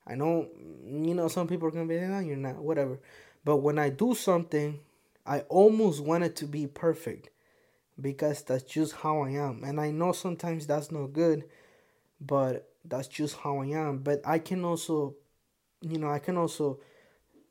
I 0.07 0.15
know, 0.15 0.47
you 0.85 1.15
know, 1.15 1.29
some 1.29 1.49
people 1.49 1.69
are 1.69 1.71
gonna 1.71 1.87
be 1.87 1.99
like, 1.99 2.09
no, 2.09 2.19
you're 2.21 2.37
not, 2.37 2.57
whatever. 2.57 2.99
But 3.45 3.57
when 3.57 3.79
I 3.79 3.91
do 3.91 4.15
something, 4.15 4.79
I 5.27 5.41
almost 5.41 6.03
want 6.03 6.25
it 6.25 6.37
to 6.37 6.47
be 6.47 6.67
perfect 6.67 7.31
because 8.01 8.43
that's 8.43 8.65
just 8.65 8.95
how 8.95 9.21
I 9.23 9.31
am. 9.31 9.63
And 9.65 9.81
I 9.81 9.91
know 9.91 10.13
sometimes 10.13 10.67
that's 10.67 10.91
not 10.91 11.13
good, 11.13 11.45
but 12.21 12.69
that's 12.85 13.09
just 13.09 13.37
how 13.37 13.59
I 13.59 13.67
am. 13.67 13.99
But 13.99 14.21
I 14.25 14.39
can 14.39 14.65
also, 14.65 15.17
you 15.81 15.99
know, 15.99 16.11
I 16.11 16.19
can 16.19 16.37
also 16.37 16.81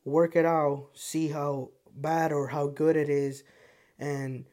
work 0.03 0.35
it 0.35 0.45
out, 0.45 0.89
see 0.93 1.27
how 1.29 1.71
bad 1.95 2.31
or 2.31 2.47
how 2.47 2.67
good 2.67 2.95
it 2.95 3.09
is, 3.09 3.43
and 3.97 4.45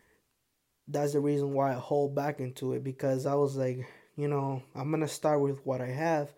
that's 0.89 1.13
the 1.13 1.21
reason 1.21 1.53
why 1.53 1.73
I 1.73 1.75
hold 1.75 2.15
back 2.15 2.41
into 2.41 2.73
it 2.73 2.85
because 2.85 3.27
I 3.27 3.35
was 3.35 3.57
like, 3.57 3.87
you 4.17 4.29
know, 4.29 4.63
I'm 4.75 4.91
gonna 4.91 5.09
start 5.09 5.41
with 5.41 5.65
what 5.65 5.81
I 5.81 5.89
have, 5.89 6.33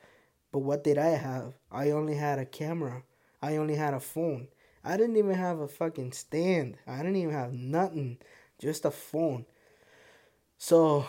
but 0.53 0.61
what 0.61 0.85
did 0.85 0.99
I 0.99 1.11
have? 1.11 1.55
I 1.71 1.91
only 1.91 2.15
had 2.15 2.39
a 2.39 2.47
camera, 2.47 3.03
I 3.43 3.57
only 3.57 3.75
had 3.77 3.95
a 3.95 4.01
phone. 4.01 4.49
I 4.87 4.99
didn't 4.99 5.17
even 5.17 5.35
have 5.35 5.61
a 5.61 5.69
fucking 5.69 6.13
stand. 6.13 6.77
I 6.87 6.99
didn't 6.99 7.17
even 7.17 7.33
have 7.33 7.55
nothing, 7.55 8.19
just 8.61 8.85
a 8.85 8.91
phone. 8.91 9.47
So 10.59 11.07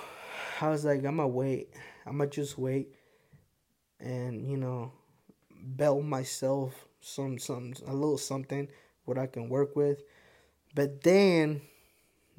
I 0.62 0.70
was 0.70 0.86
like, 0.86 1.00
I'm 1.00 1.18
gonna 1.18 1.28
wait. 1.28 1.70
I'm 2.06 2.18
gonna 2.18 2.30
just 2.30 2.58
wait 2.58 2.90
and, 4.00 4.50
you 4.50 4.58
know, 4.58 4.92
build 5.76 6.06
myself 6.06 6.88
some 7.02 7.40
some 7.40 7.74
a 7.88 7.94
little 7.94 8.18
something 8.18 8.68
what 9.06 9.18
I 9.18 9.28
can 9.28 9.50
work 9.50 9.76
with. 9.76 10.04
But 10.76 11.04
then 11.04 11.62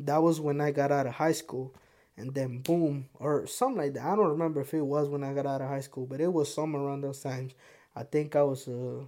that 0.00 0.22
was 0.22 0.40
when 0.40 0.60
I 0.60 0.70
got 0.72 0.92
out 0.92 1.06
of 1.06 1.14
high 1.14 1.32
school 1.32 1.74
and 2.16 2.34
then 2.34 2.60
boom 2.60 3.08
or 3.20 3.46
something 3.46 3.78
like 3.78 3.94
that. 3.94 4.04
I 4.06 4.16
don't 4.16 4.30
remember 4.30 4.60
if 4.62 4.74
it 4.74 4.82
was 4.82 5.08
when 5.08 5.24
I 5.24 5.34
got 5.34 5.46
out 5.46 5.62
of 5.62 5.68
high 5.68 5.80
school, 5.80 6.06
but 6.06 6.20
it 6.20 6.32
was 6.32 6.52
somewhere 6.52 6.82
around 6.82 7.02
those 7.02 7.20
times. 7.20 7.54
I 7.96 8.04
think 8.04 8.36
I 8.36 8.42
was 8.42 8.68
a 8.68 9.04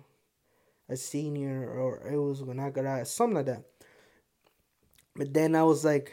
a 0.88 0.96
senior 0.96 1.68
or 1.70 2.08
it 2.08 2.18
was 2.18 2.42
when 2.42 2.60
I 2.60 2.70
got 2.70 2.86
out 2.86 3.06
something 3.08 3.36
like 3.36 3.46
that. 3.46 3.64
But 5.18 5.34
then 5.34 5.56
I 5.56 5.64
was 5.64 5.84
like 5.84 6.12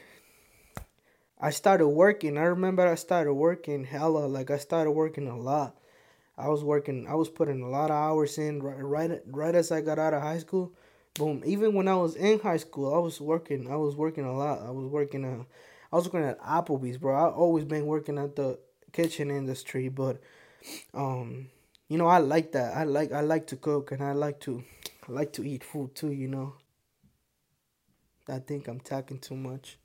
I 1.39 1.51
started 1.51 1.87
working. 1.87 2.39
I 2.39 2.45
remember 2.45 2.87
I 2.87 2.95
started 2.95 3.33
working 3.33 3.83
hella 3.83 4.25
like 4.25 4.49
I 4.49 4.57
started 4.57 4.91
working 4.91 5.27
a 5.27 5.37
lot. 5.37 5.77
I 6.37 6.49
was 6.49 6.63
working. 6.63 7.07
I 7.07 7.13
was 7.13 7.29
putting 7.29 7.61
a 7.61 7.69
lot 7.69 7.91
of 7.91 7.97
hours 7.97 8.37
in 8.37 8.61
right, 8.61 8.83
right, 8.83 9.21
right 9.27 9.55
as 9.55 9.71
I 9.71 9.81
got 9.81 9.99
out 9.99 10.13
of 10.13 10.21
high 10.23 10.39
school. 10.39 10.73
Boom. 11.13 11.43
Even 11.45 11.73
when 11.75 11.87
I 11.87 11.95
was 11.95 12.15
in 12.15 12.39
high 12.39 12.57
school, 12.57 12.93
I 12.93 12.97
was 12.97 13.21
working. 13.21 13.71
I 13.71 13.75
was 13.75 13.95
working 13.95 14.25
a 14.25 14.35
lot. 14.35 14.61
I 14.61 14.71
was 14.71 14.87
working. 14.87 15.23
Uh, 15.23 15.43
I 15.93 15.95
was 15.95 16.11
working 16.11 16.27
at 16.27 16.41
Applebee's, 16.41 16.97
bro. 16.97 17.15
I 17.15 17.29
always 17.29 17.63
been 17.63 17.85
working 17.85 18.17
at 18.17 18.35
the 18.35 18.59
kitchen 18.91 19.29
industry, 19.29 19.87
but 19.87 20.19
um, 20.93 21.47
you 21.87 21.97
know, 21.97 22.07
I 22.07 22.17
like 22.17 22.53
that. 22.53 22.75
I 22.75 22.83
like 22.83 23.11
I 23.11 23.21
like 23.21 23.47
to 23.47 23.55
cook 23.55 23.91
and 23.91 24.03
I 24.03 24.13
like 24.13 24.39
to 24.41 24.63
I 25.07 25.11
like 25.11 25.31
to 25.33 25.43
eat 25.47 25.63
food 25.63 25.95
too. 25.95 26.11
You 26.11 26.27
know. 26.27 26.53
I 28.29 28.39
think 28.39 28.67
I'm 28.67 28.79
talking 28.79 29.19
too 29.19 29.35
much, 29.35 29.77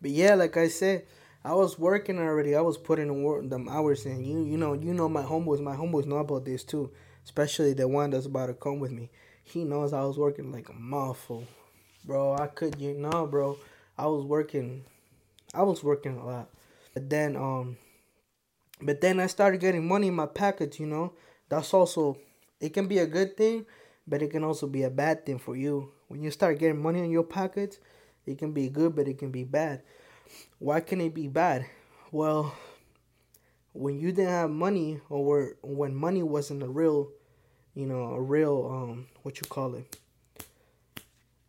but 0.00 0.10
yeah, 0.10 0.34
like 0.34 0.56
I 0.56 0.68
said, 0.68 1.04
I 1.44 1.54
was 1.54 1.78
working 1.78 2.18
already. 2.18 2.54
I 2.54 2.60
was 2.60 2.78
putting 2.78 3.08
the 3.08 3.14
work, 3.14 3.48
them 3.48 3.68
hours 3.68 4.06
in. 4.06 4.24
You 4.24 4.44
you 4.44 4.56
know 4.58 4.74
you 4.74 4.94
know 4.94 5.08
my 5.08 5.22
homeboys. 5.22 5.60
My 5.60 5.76
homeboys 5.76 6.06
know 6.06 6.18
about 6.18 6.44
this 6.44 6.64
too, 6.64 6.90
especially 7.24 7.74
the 7.74 7.88
one 7.88 8.10
that's 8.10 8.26
about 8.26 8.46
to 8.46 8.54
come 8.54 8.80
with 8.80 8.92
me. 8.92 9.10
He 9.44 9.64
knows 9.64 9.92
I 9.92 10.02
was 10.04 10.18
working 10.18 10.52
like 10.52 10.68
a 10.68 10.74
mouthful, 10.74 11.44
bro. 12.04 12.34
I 12.36 12.46
could 12.48 12.80
you 12.80 12.94
know, 12.94 13.26
bro. 13.26 13.58
I 13.98 14.06
was 14.06 14.24
working, 14.24 14.84
I 15.54 15.62
was 15.62 15.82
working 15.84 16.16
a 16.18 16.24
lot. 16.26 16.48
But 16.94 17.10
then 17.10 17.36
um, 17.36 17.76
but 18.80 19.00
then 19.00 19.20
I 19.20 19.26
started 19.26 19.60
getting 19.60 19.86
money 19.86 20.08
in 20.08 20.14
my 20.14 20.26
pockets. 20.26 20.78
You 20.80 20.86
know, 20.86 21.12
that's 21.48 21.72
also 21.74 22.18
it 22.60 22.70
can 22.70 22.86
be 22.86 22.98
a 22.98 23.06
good 23.06 23.36
thing, 23.36 23.66
but 24.08 24.22
it 24.22 24.30
can 24.30 24.44
also 24.44 24.66
be 24.66 24.82
a 24.82 24.90
bad 24.90 25.26
thing 25.26 25.38
for 25.38 25.56
you. 25.56 25.92
When 26.08 26.22
you 26.22 26.30
start 26.30 26.58
getting 26.58 26.82
money 26.82 27.00
in 27.00 27.10
your 27.10 27.24
pockets, 27.24 27.78
it 28.26 28.38
can 28.38 28.52
be 28.52 28.68
good, 28.68 28.94
but 28.96 29.08
it 29.08 29.18
can 29.18 29.30
be 29.30 29.44
bad 29.44 29.82
why 30.58 30.80
can 30.80 31.00
it 31.00 31.14
be 31.14 31.28
bad? 31.28 31.66
Well, 32.10 32.54
when 33.72 33.98
you 33.98 34.12
didn't 34.12 34.30
have 34.30 34.50
money 34.50 35.00
or 35.08 35.56
when 35.62 35.94
money 35.94 36.22
wasn't 36.22 36.62
a 36.62 36.68
real, 36.68 37.10
you 37.74 37.86
know, 37.86 38.12
a 38.14 38.20
real 38.20 38.68
um 38.70 39.06
what 39.22 39.40
you 39.40 39.46
call 39.48 39.74
it. 39.74 39.96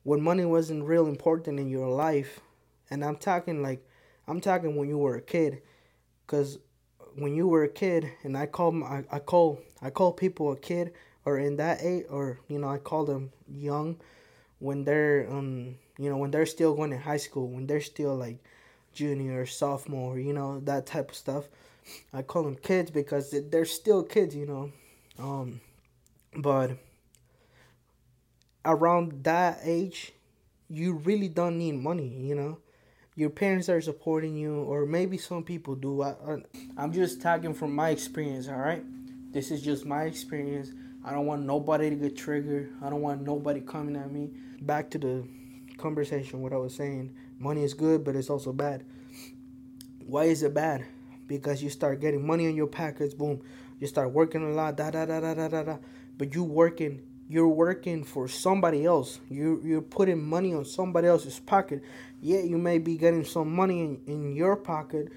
When 0.03 0.21
money 0.21 0.45
wasn't 0.45 0.83
real 0.83 1.07
important 1.07 1.59
in 1.59 1.69
your 1.69 1.89
life, 1.89 2.39
and 2.89 3.03
I'm 3.03 3.15
talking 3.15 3.61
like 3.61 3.85
I'm 4.27 4.41
talking 4.41 4.75
when 4.75 4.89
you 4.89 4.97
were 4.97 5.15
a 5.15 5.21
kid 5.21 5.61
cuz 6.27 6.59
when 7.15 7.35
you 7.35 7.47
were 7.47 7.63
a 7.63 7.69
kid 7.69 8.11
and 8.23 8.37
I 8.37 8.45
call 8.45 8.83
I, 8.83 9.03
I 9.11 9.19
call 9.19 9.59
I 9.81 9.89
call 9.89 10.13
people 10.13 10.51
a 10.51 10.57
kid 10.57 10.93
or 11.25 11.37
in 11.37 11.57
that 11.57 11.79
age, 11.81 12.05
or 12.09 12.39
you 12.47 12.59
know, 12.59 12.69
I 12.69 12.77
call 12.77 13.05
them 13.05 13.31
young 13.47 13.97
when 14.59 14.83
they're 14.83 15.27
um 15.29 15.75
you 15.97 16.09
know 16.09 16.17
when 16.17 16.31
they're 16.31 16.45
still 16.45 16.75
going 16.75 16.91
to 16.91 16.97
high 16.97 17.17
school, 17.17 17.47
when 17.49 17.67
they're 17.67 17.81
still 17.81 18.15
like 18.15 18.37
junior, 18.93 19.45
sophomore, 19.45 20.19
you 20.19 20.33
know 20.33 20.59
that 20.61 20.85
type 20.85 21.11
of 21.11 21.15
stuff. 21.15 21.45
I 22.13 22.21
call 22.21 22.43
them 22.43 22.55
kids 22.55 22.91
because 22.91 23.33
they're 23.49 23.65
still 23.65 24.03
kids, 24.03 24.35
you 24.35 24.45
know. 24.45 24.71
Um, 25.17 25.61
but 26.35 26.77
around 28.65 29.23
that 29.23 29.59
age, 29.63 30.13
you 30.69 30.93
really 30.93 31.27
don't 31.27 31.57
need 31.57 31.73
money, 31.73 32.07
you 32.07 32.35
know. 32.35 32.57
Your 33.15 33.29
parents 33.29 33.67
are 33.69 33.81
supporting 33.81 34.35
you, 34.37 34.55
or 34.55 34.85
maybe 34.85 35.17
some 35.17 35.43
people 35.43 35.75
do. 35.75 36.01
I, 36.01 36.11
I, 36.11 36.37
I'm 36.77 36.93
just 36.93 37.21
talking 37.21 37.53
from 37.53 37.75
my 37.75 37.89
experience, 37.89 38.47
all 38.47 38.55
right? 38.55 38.83
This 39.33 39.51
is 39.51 39.61
just 39.61 39.85
my 39.85 40.03
experience. 40.03 40.69
I 41.03 41.11
don't 41.11 41.25
want 41.25 41.43
nobody 41.43 41.89
to 41.89 41.95
get 41.95 42.17
triggered. 42.17 42.73
I 42.81 42.89
don't 42.89 43.01
want 43.01 43.21
nobody 43.21 43.61
coming 43.61 43.95
at 43.95 44.11
me. 44.11 44.31
Back 44.61 44.89
to 44.91 44.97
the 44.97 45.23
conversation, 45.77 46.41
what 46.41 46.53
I 46.53 46.57
was 46.57 46.75
saying. 46.75 47.13
Money 47.39 47.63
is 47.63 47.73
good, 47.73 48.03
but 48.03 48.15
it's 48.15 48.29
also 48.29 48.51
bad. 48.51 48.83
Why 50.05 50.25
is 50.25 50.43
it 50.43 50.53
bad? 50.53 50.85
Because 51.27 51.63
you 51.63 51.69
start 51.69 52.01
getting 52.01 52.25
money 52.25 52.45
in 52.45 52.55
your 52.55 52.67
pockets, 52.67 53.13
boom. 53.13 53.41
You 53.79 53.87
start 53.87 54.11
working 54.11 54.43
a 54.43 54.49
lot, 54.49 54.75
da 54.75 54.91
da 54.91 55.05
da 55.05 55.19
da 55.21 55.33
da 55.33 55.47
da 55.47 55.63
da. 55.63 55.77
But 56.17 56.35
you 56.35 56.43
working, 56.43 57.01
you're 57.29 57.47
working 57.47 58.03
for 58.03 58.27
somebody 58.27 58.85
else. 58.85 59.19
You 59.29 59.61
you're 59.63 59.81
putting 59.81 60.21
money 60.21 60.53
on 60.53 60.65
somebody 60.65 61.07
else's 61.07 61.39
pocket. 61.39 61.81
Yeah, 62.21 62.39
you 62.39 62.57
may 62.57 62.79
be 62.79 62.97
getting 62.97 63.23
some 63.23 63.53
money 63.55 63.79
in, 63.81 64.01
in 64.07 64.35
your 64.35 64.57
pocket, 64.57 65.13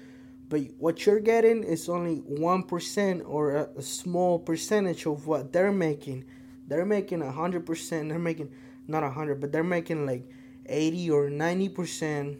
but 0.49 0.61
what 0.77 1.05
you're 1.05 1.19
getting 1.19 1.63
is 1.63 1.89
only 1.89 2.21
1% 2.21 3.21
or 3.25 3.55
a, 3.55 3.69
a 3.77 3.81
small 3.81 4.39
percentage 4.39 5.05
of 5.05 5.25
what 5.25 5.51
they're 5.53 5.71
making. 5.71 6.25
They're 6.67 6.85
making 6.85 7.19
100%, 7.19 8.09
they're 8.09 8.19
making 8.19 8.51
not 8.87 9.03
100, 9.03 9.39
but 9.39 9.51
they're 9.51 9.63
making 9.63 10.05
like 10.05 10.29
80 10.65 11.11
or 11.11 11.29
90%, 11.29 12.37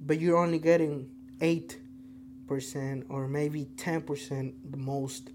but 0.00 0.20
you're 0.20 0.38
only 0.38 0.58
getting 0.58 1.08
8% 1.40 3.04
or 3.08 3.28
maybe 3.28 3.68
10% 3.76 4.54
the 4.70 4.76
most. 4.76 5.30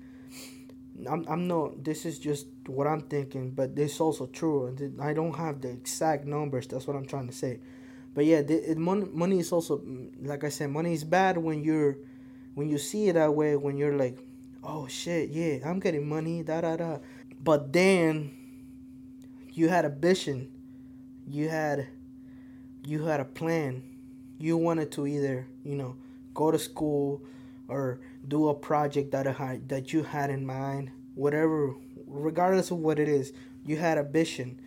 I'm, 1.10 1.26
I'm 1.28 1.48
not, 1.48 1.84
this 1.84 2.06
is 2.06 2.20
just 2.20 2.48
what 2.68 2.88
I'm 2.88 3.02
thinking, 3.02 3.52
but 3.52 3.76
this 3.76 3.96
is 3.96 4.02
also 4.02 4.28
true. 4.28 4.76
I 5.02 5.14
don't 5.14 5.36
have 5.36 5.62
the 5.62 5.70
exact 5.70 6.26
numbers, 6.26 6.68
that's 6.68 6.88
what 6.88 6.96
I'm 6.96 7.06
trying 7.06 7.28
to 7.28 7.34
say. 7.34 7.60
But 8.16 8.26
yeah, 8.26 8.42
the, 8.42 8.72
it, 8.72 8.78
money, 8.78 9.06
money 9.12 9.40
is 9.40 9.52
also, 9.52 9.80
mm, 9.80 10.10
like 10.26 10.44
I 10.46 10.50
said, 10.50 10.72
money 10.72 10.94
is 10.94 11.04
bad 11.04 11.38
when 11.38 11.64
you're 11.64 11.98
when 12.56 12.70
you 12.70 12.78
see 12.78 13.10
it 13.10 13.14
that 13.14 13.36
way, 13.36 13.58
when 13.58 13.78
you're 13.78 13.98
like, 13.98 14.18
oh 14.64 14.88
shit, 14.88 15.30
yeah, 15.30 15.58
I'm 15.66 15.80
getting 15.80 16.08
money, 16.08 16.42
da 16.42 16.62
da 16.62 16.78
da. 16.78 16.98
But 17.44 17.74
then 17.74 18.32
you 19.52 19.68
had 19.68 19.84
a 19.84 19.90
vision, 19.90 20.50
you 21.28 21.50
had 21.50 21.88
you 22.86 23.04
had 23.04 23.20
a 23.20 23.26
plan. 23.26 23.84
You 24.38 24.58
wanted 24.58 24.92
to 24.94 25.08
either, 25.08 25.48
you 25.64 25.76
know, 25.76 25.96
go 26.34 26.52
to 26.52 26.60
school 26.60 27.22
or 27.68 28.00
do 28.28 28.50
a 28.50 28.54
project 28.54 29.12
that 29.12 29.28
uh, 29.28 29.34
had, 29.34 29.68
that 29.70 29.92
you 29.94 30.04
had 30.04 30.30
in 30.30 30.46
mind, 30.46 30.92
whatever, 31.16 31.74
regardless 32.06 32.72
of 32.72 32.78
what 32.78 33.00
it 33.00 33.08
is, 33.10 33.34
you 33.66 33.78
had 33.78 33.98
a 33.98 34.04
vision. 34.04 34.60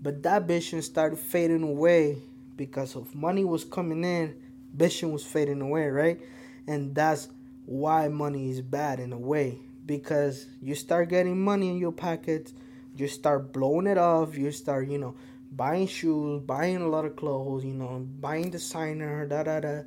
But 0.00 0.22
that 0.22 0.44
vision 0.46 0.80
started 0.82 1.18
fading 1.18 1.62
away 1.62 2.22
because 2.56 2.96
of 2.96 3.14
money 3.14 3.44
was 3.44 3.64
coming 3.64 4.04
in, 4.04 4.34
vision 4.72 5.12
was 5.12 5.24
fading 5.24 5.60
away, 5.60 5.88
right? 5.88 6.20
and 6.66 6.94
that's 6.94 7.28
why 7.66 8.08
money 8.08 8.50
is 8.50 8.60
bad 8.60 9.00
in 9.00 9.12
a 9.12 9.18
way 9.18 9.58
because 9.86 10.46
you 10.60 10.74
start 10.74 11.08
getting 11.08 11.42
money 11.42 11.68
in 11.68 11.78
your 11.78 11.92
pockets 11.92 12.52
you 12.96 13.08
start 13.08 13.52
blowing 13.52 13.86
it 13.86 13.98
off 13.98 14.36
you 14.36 14.50
start 14.50 14.88
you 14.88 14.98
know 14.98 15.14
buying 15.52 15.86
shoes 15.86 16.40
buying 16.42 16.76
a 16.76 16.88
lot 16.88 17.04
of 17.04 17.16
clothes 17.16 17.64
you 17.64 17.72
know 17.72 18.06
buying 18.20 18.50
designer 18.50 19.26
da 19.26 19.42
da 19.42 19.60
da 19.60 19.80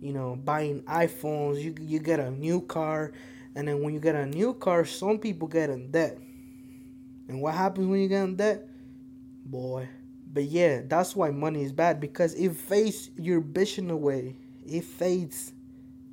you 0.00 0.12
know 0.12 0.36
buying 0.36 0.80
iphones 0.82 1.60
you, 1.60 1.74
you 1.80 1.98
get 1.98 2.20
a 2.20 2.30
new 2.30 2.60
car 2.60 3.12
and 3.54 3.68
then 3.68 3.82
when 3.82 3.94
you 3.94 4.00
get 4.00 4.14
a 4.14 4.26
new 4.26 4.52
car 4.54 4.84
some 4.84 5.18
people 5.18 5.48
get 5.48 5.70
in 5.70 5.90
debt 5.90 6.18
and 7.28 7.40
what 7.40 7.54
happens 7.54 7.86
when 7.86 8.00
you 8.00 8.08
get 8.08 8.24
in 8.24 8.36
debt 8.36 8.66
boy 9.44 9.88
but 10.34 10.44
yeah 10.44 10.82
that's 10.86 11.14
why 11.14 11.30
money 11.30 11.62
is 11.62 11.72
bad 11.72 12.00
because 12.00 12.34
it 12.34 12.54
fades 12.54 13.10
your 13.16 13.40
vision 13.40 13.90
away. 13.90 14.36
It 14.66 14.84
fades 14.84 15.52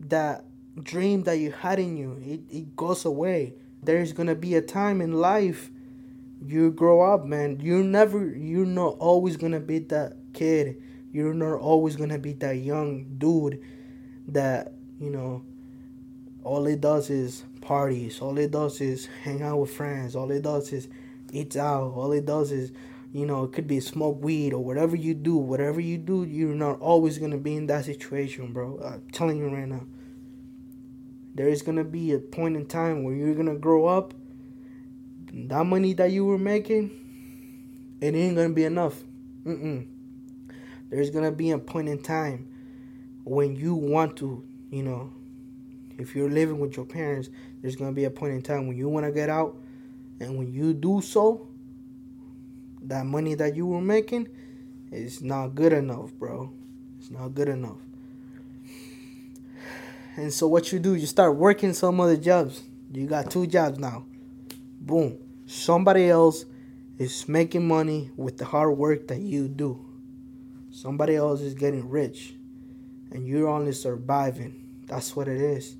that 0.01 0.45
dream 0.81 1.23
that 1.23 1.39
you 1.39 1.51
had 1.51 1.79
in 1.79 1.97
you. 1.97 2.21
It, 2.23 2.55
it 2.55 2.75
goes 2.75 3.03
away. 3.03 3.55
There's 3.83 4.13
gonna 4.13 4.35
be 4.35 4.55
a 4.55 4.61
time 4.61 5.01
in 5.01 5.13
life 5.13 5.71
you 6.45 6.71
grow 6.71 7.01
up 7.01 7.25
man. 7.25 7.59
You're 7.59 7.83
never 7.83 8.25
you're 8.25 8.65
not 8.65 8.95
always 8.99 9.37
gonna 9.37 9.59
be 9.59 9.79
that 9.79 10.17
kid. 10.33 10.81
You're 11.11 11.33
not 11.33 11.59
always 11.59 11.95
gonna 11.95 12.19
be 12.19 12.33
that 12.33 12.57
young 12.57 13.15
dude 13.17 13.61
that 14.27 14.73
you 14.99 15.09
know 15.09 15.43
all 16.43 16.67
it 16.67 16.79
does 16.79 17.09
is 17.09 17.43
parties. 17.61 18.19
All 18.21 18.37
it 18.37 18.51
does 18.51 18.81
is 18.81 19.07
hang 19.23 19.41
out 19.41 19.57
with 19.57 19.71
friends. 19.71 20.15
All 20.15 20.29
it 20.31 20.41
does 20.41 20.71
is 20.73 20.87
eat 21.31 21.55
out. 21.55 21.93
All 21.95 22.11
it 22.11 22.25
does 22.25 22.51
is 22.51 22.71
you 23.13 23.25
know 23.25 23.43
it 23.43 23.51
could 23.51 23.67
be 23.67 23.79
smoke 23.79 24.21
weed 24.21 24.53
or 24.53 24.63
whatever 24.63 24.95
you 24.95 25.13
do 25.13 25.35
whatever 25.35 25.79
you 25.79 25.97
do 25.97 26.23
you're 26.23 26.55
not 26.55 26.79
always 26.79 27.17
gonna 27.17 27.37
be 27.37 27.55
in 27.55 27.67
that 27.67 27.85
situation 27.85 28.53
bro. 28.53 28.79
I'm 28.83 29.03
telling 29.11 29.37
you 29.37 29.47
right 29.49 29.67
now. 29.67 29.83
There 31.33 31.47
is 31.47 31.61
gonna 31.61 31.83
be 31.83 32.13
a 32.13 32.19
point 32.19 32.55
in 32.55 32.65
time 32.65 33.03
where 33.03 33.13
you're 33.13 33.35
gonna 33.35 33.55
grow 33.55 33.85
up 33.85 34.13
that 35.33 35.65
money 35.65 35.93
that 35.93 36.11
you 36.11 36.25
were 36.25 36.37
making 36.37 36.91
it 38.01 38.15
ain't 38.15 38.35
gonna 38.35 38.49
be 38.49 38.65
enough. 38.65 39.03
Mm-mm. 39.45 39.87
there's 40.89 41.09
gonna 41.09 41.31
be 41.31 41.51
a 41.51 41.57
point 41.57 41.89
in 41.89 42.01
time 42.01 42.47
when 43.23 43.55
you 43.55 43.75
want 43.75 44.17
to 44.17 44.43
you 44.69 44.83
know 44.83 45.11
if 45.97 46.15
you're 46.15 46.29
living 46.29 46.59
with 46.59 46.77
your 46.77 46.85
parents 46.85 47.29
there's 47.61 47.75
gonna 47.75 47.91
be 47.91 48.05
a 48.05 48.09
point 48.09 48.33
in 48.33 48.41
time 48.41 48.67
when 48.67 48.77
you 48.77 48.87
want 48.87 49.05
to 49.05 49.11
get 49.11 49.29
out 49.29 49.57
and 50.19 50.37
when 50.37 50.51
you 50.51 50.73
do 50.73 51.01
so 51.01 51.47
that 52.83 53.05
money 53.05 53.35
that 53.35 53.55
you 53.55 53.65
were 53.65 53.81
making 53.81 54.27
is 54.91 55.21
not 55.21 55.55
good 55.55 55.73
enough, 55.73 56.13
bro. 56.13 56.51
It's 56.99 57.11
not 57.11 57.29
good 57.29 57.49
enough. 57.49 57.77
And 60.17 60.31
so 60.31 60.47
what 60.47 60.71
you 60.71 60.79
do, 60.79 60.95
you 60.95 61.07
start 61.07 61.35
working 61.35 61.73
some 61.73 61.99
other 61.99 62.17
jobs. 62.17 62.63
You 62.91 63.07
got 63.07 63.31
two 63.31 63.47
jobs 63.47 63.79
now. 63.79 64.05
Boom. 64.81 65.17
Somebody 65.45 66.09
else 66.09 66.45
is 66.97 67.27
making 67.27 67.67
money 67.67 68.11
with 68.15 68.37
the 68.37 68.45
hard 68.45 68.77
work 68.77 69.07
that 69.07 69.19
you 69.19 69.47
do. 69.47 69.85
Somebody 70.71 71.15
else 71.15 71.41
is 71.41 71.53
getting 71.53 71.89
rich 71.89 72.35
and 73.11 73.27
you're 73.27 73.47
only 73.47 73.73
surviving. 73.73 74.63
That's 74.87 75.15
what 75.15 75.27
it 75.27 75.39
is. 75.39 75.75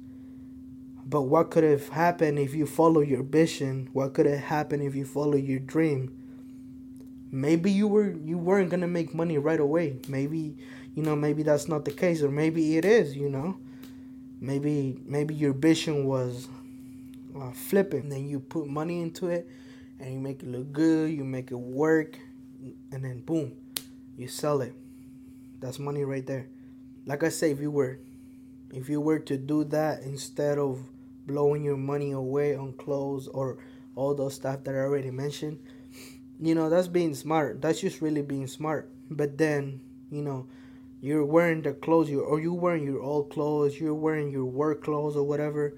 But 1.06 1.22
what 1.22 1.52
could 1.52 1.64
have 1.64 1.90
happened 1.90 2.40
if 2.40 2.54
you 2.54 2.66
follow 2.66 3.02
your 3.02 3.24
vision? 3.24 3.90
What 3.92 4.14
could 4.14 4.26
have 4.26 4.40
happened 4.40 4.84
if 4.84 4.96
you 4.96 5.06
follow 5.06 5.36
your 5.36 5.60
dream? 5.60 6.16
Maybe 7.32 7.72
you 7.72 7.88
were 7.88 8.12
you 8.12 8.38
weren't 8.38 8.70
gonna 8.70 8.88
make 8.88 9.14
money 9.14 9.38
right 9.38 9.60
away. 9.60 9.98
Maybe 10.08 10.58
you 10.96 11.04
know 11.04 11.16
maybe 11.16 11.44
that's 11.44 11.68
not 11.68 11.86
the 11.86 11.92
case 11.92 12.22
or 12.22 12.30
maybe 12.30 12.78
it 12.78 12.86
is 12.86 13.16
you 13.16 13.30
know. 13.30 13.58
Maybe 14.40 15.00
maybe 15.06 15.36
your 15.36 15.54
vision 15.54 16.06
was 16.06 16.48
uh, 17.40 17.52
flipping. 17.52 18.10
Then 18.10 18.28
you 18.28 18.40
put 18.40 18.68
money 18.68 19.02
into 19.02 19.30
it 19.30 19.48
and 20.00 20.14
you 20.14 20.20
make 20.20 20.42
it 20.44 20.50
look 20.50 20.72
good 20.72 21.12
you 21.12 21.24
make 21.24 21.52
it 21.52 21.60
work 21.60 22.18
and 22.92 23.04
then 23.04 23.22
boom 23.22 23.54
you 24.18 24.28
sell 24.28 24.62
it. 24.62 24.74
That's 25.60 25.80
money 25.80 26.04
right 26.04 26.26
there. 26.26 26.48
Like 27.06 27.24
i 27.24 27.30
say 27.30 27.52
if 27.52 27.60
you 27.60 27.72
were 27.72 28.00
if 28.74 28.90
you 28.90 29.02
were 29.02 29.20
to 29.20 29.38
do 29.38 29.64
that 29.66 30.02
instead 30.04 30.58
of 30.58 30.80
blowing 31.28 31.64
your 31.64 31.78
money 31.78 32.12
away 32.12 32.56
on 32.56 32.74
clothes 32.74 33.28
or 33.28 33.58
all 33.96 34.16
those 34.16 34.36
stuff 34.36 34.64
that 34.64 34.74
i 34.74 34.78
already 34.80 35.12
mentioned 35.12 35.60
you 36.42 36.56
know 36.56 36.70
that's 36.70 36.88
being 36.88 37.14
smart. 37.14 37.62
That's 37.62 37.80
just 37.80 38.02
really 38.02 38.24
being 38.24 38.48
smart. 38.48 38.90
But 39.10 39.38
then 39.38 39.80
you 40.10 40.24
know 40.24 40.48
you're 41.00 41.26
wearing 41.26 41.62
the 41.62 41.74
clothes 41.74 42.10
you 42.10 42.22
or 42.22 42.40
you 42.40 42.54
wearing 42.54 42.84
your 42.84 43.02
old 43.02 43.32
clothes 43.32 43.80
you're 43.80 43.94
wearing 43.94 44.30
your 44.30 44.46
work 44.46 44.84
clothes 44.84 45.16
or 45.16 45.24
whatever 45.24 45.76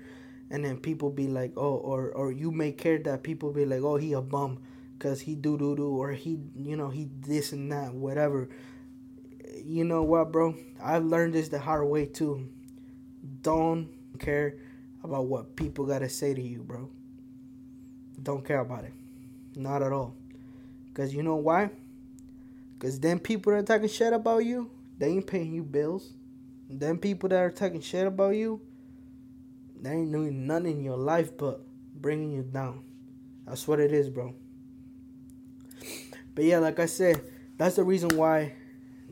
and 0.51 0.65
then 0.65 0.77
people 0.77 1.09
be 1.09 1.27
like 1.27 1.53
oh 1.55 1.75
or 1.75 2.11
or 2.11 2.31
you 2.31 2.51
may 2.51 2.73
care 2.73 2.97
that 2.97 3.23
people 3.23 3.51
be 3.51 3.65
like 3.65 3.81
oh 3.81 3.95
he 3.95 4.11
a 4.13 4.21
bum 4.21 4.59
because 4.97 5.21
he 5.21 5.35
do 5.35 5.57
do 5.57 5.75
do 5.75 5.89
or 5.89 6.11
he 6.11 6.39
you 6.55 6.75
know 6.75 6.89
he 6.89 7.09
this 7.21 7.51
and 7.51 7.71
that 7.71 7.93
whatever. 7.93 8.49
You 9.65 9.85
know 9.85 10.03
what 10.03 10.31
bro? 10.31 10.55
I've 10.81 11.05
learned 11.05 11.33
this 11.33 11.49
the 11.49 11.59
hard 11.59 11.87
way 11.87 12.05
too. 12.05 12.49
Don't 13.41 13.89
care 14.19 14.57
about 15.03 15.25
what 15.25 15.55
people 15.55 15.85
gotta 15.85 16.09
say 16.09 16.33
to 16.33 16.41
you 16.41 16.63
bro. 16.63 16.89
Don't 18.21 18.45
care 18.45 18.59
about 18.59 18.83
it. 18.85 18.93
Not 19.55 19.81
at 19.81 19.91
all 19.91 20.15
because 20.93 21.13
you 21.13 21.23
know 21.23 21.35
why? 21.35 21.71
Because 22.77 22.99
then 22.99 23.17
people 23.17 23.51
that 23.51 23.59
are 23.59 23.63
talking 23.63 23.87
shit 23.87 24.13
about 24.13 24.45
you, 24.45 24.69
they 24.99 25.07
ain't 25.07 25.25
paying 25.25 25.53
you 25.53 25.63
bills. 25.63 26.13
Then 26.69 26.97
people 26.97 27.29
that 27.29 27.39
are 27.39 27.49
talking 27.49 27.81
shit 27.81 28.05
about 28.05 28.35
you, 28.35 28.61
they 29.81 29.91
ain't 29.91 30.11
doing 30.11 30.45
nothing 30.45 30.77
in 30.77 30.83
your 30.83 30.97
life 30.97 31.35
but 31.37 31.61
bringing 31.95 32.31
you 32.31 32.43
down. 32.43 32.83
That's 33.45 33.67
what 33.67 33.79
it 33.79 33.91
is, 33.91 34.09
bro. 34.09 34.35
But 36.35 36.45
yeah, 36.45 36.59
like 36.59 36.79
I 36.79 36.85
said, 36.85 37.21
that's 37.57 37.75
the 37.75 37.83
reason 37.83 38.17
why, 38.17 38.53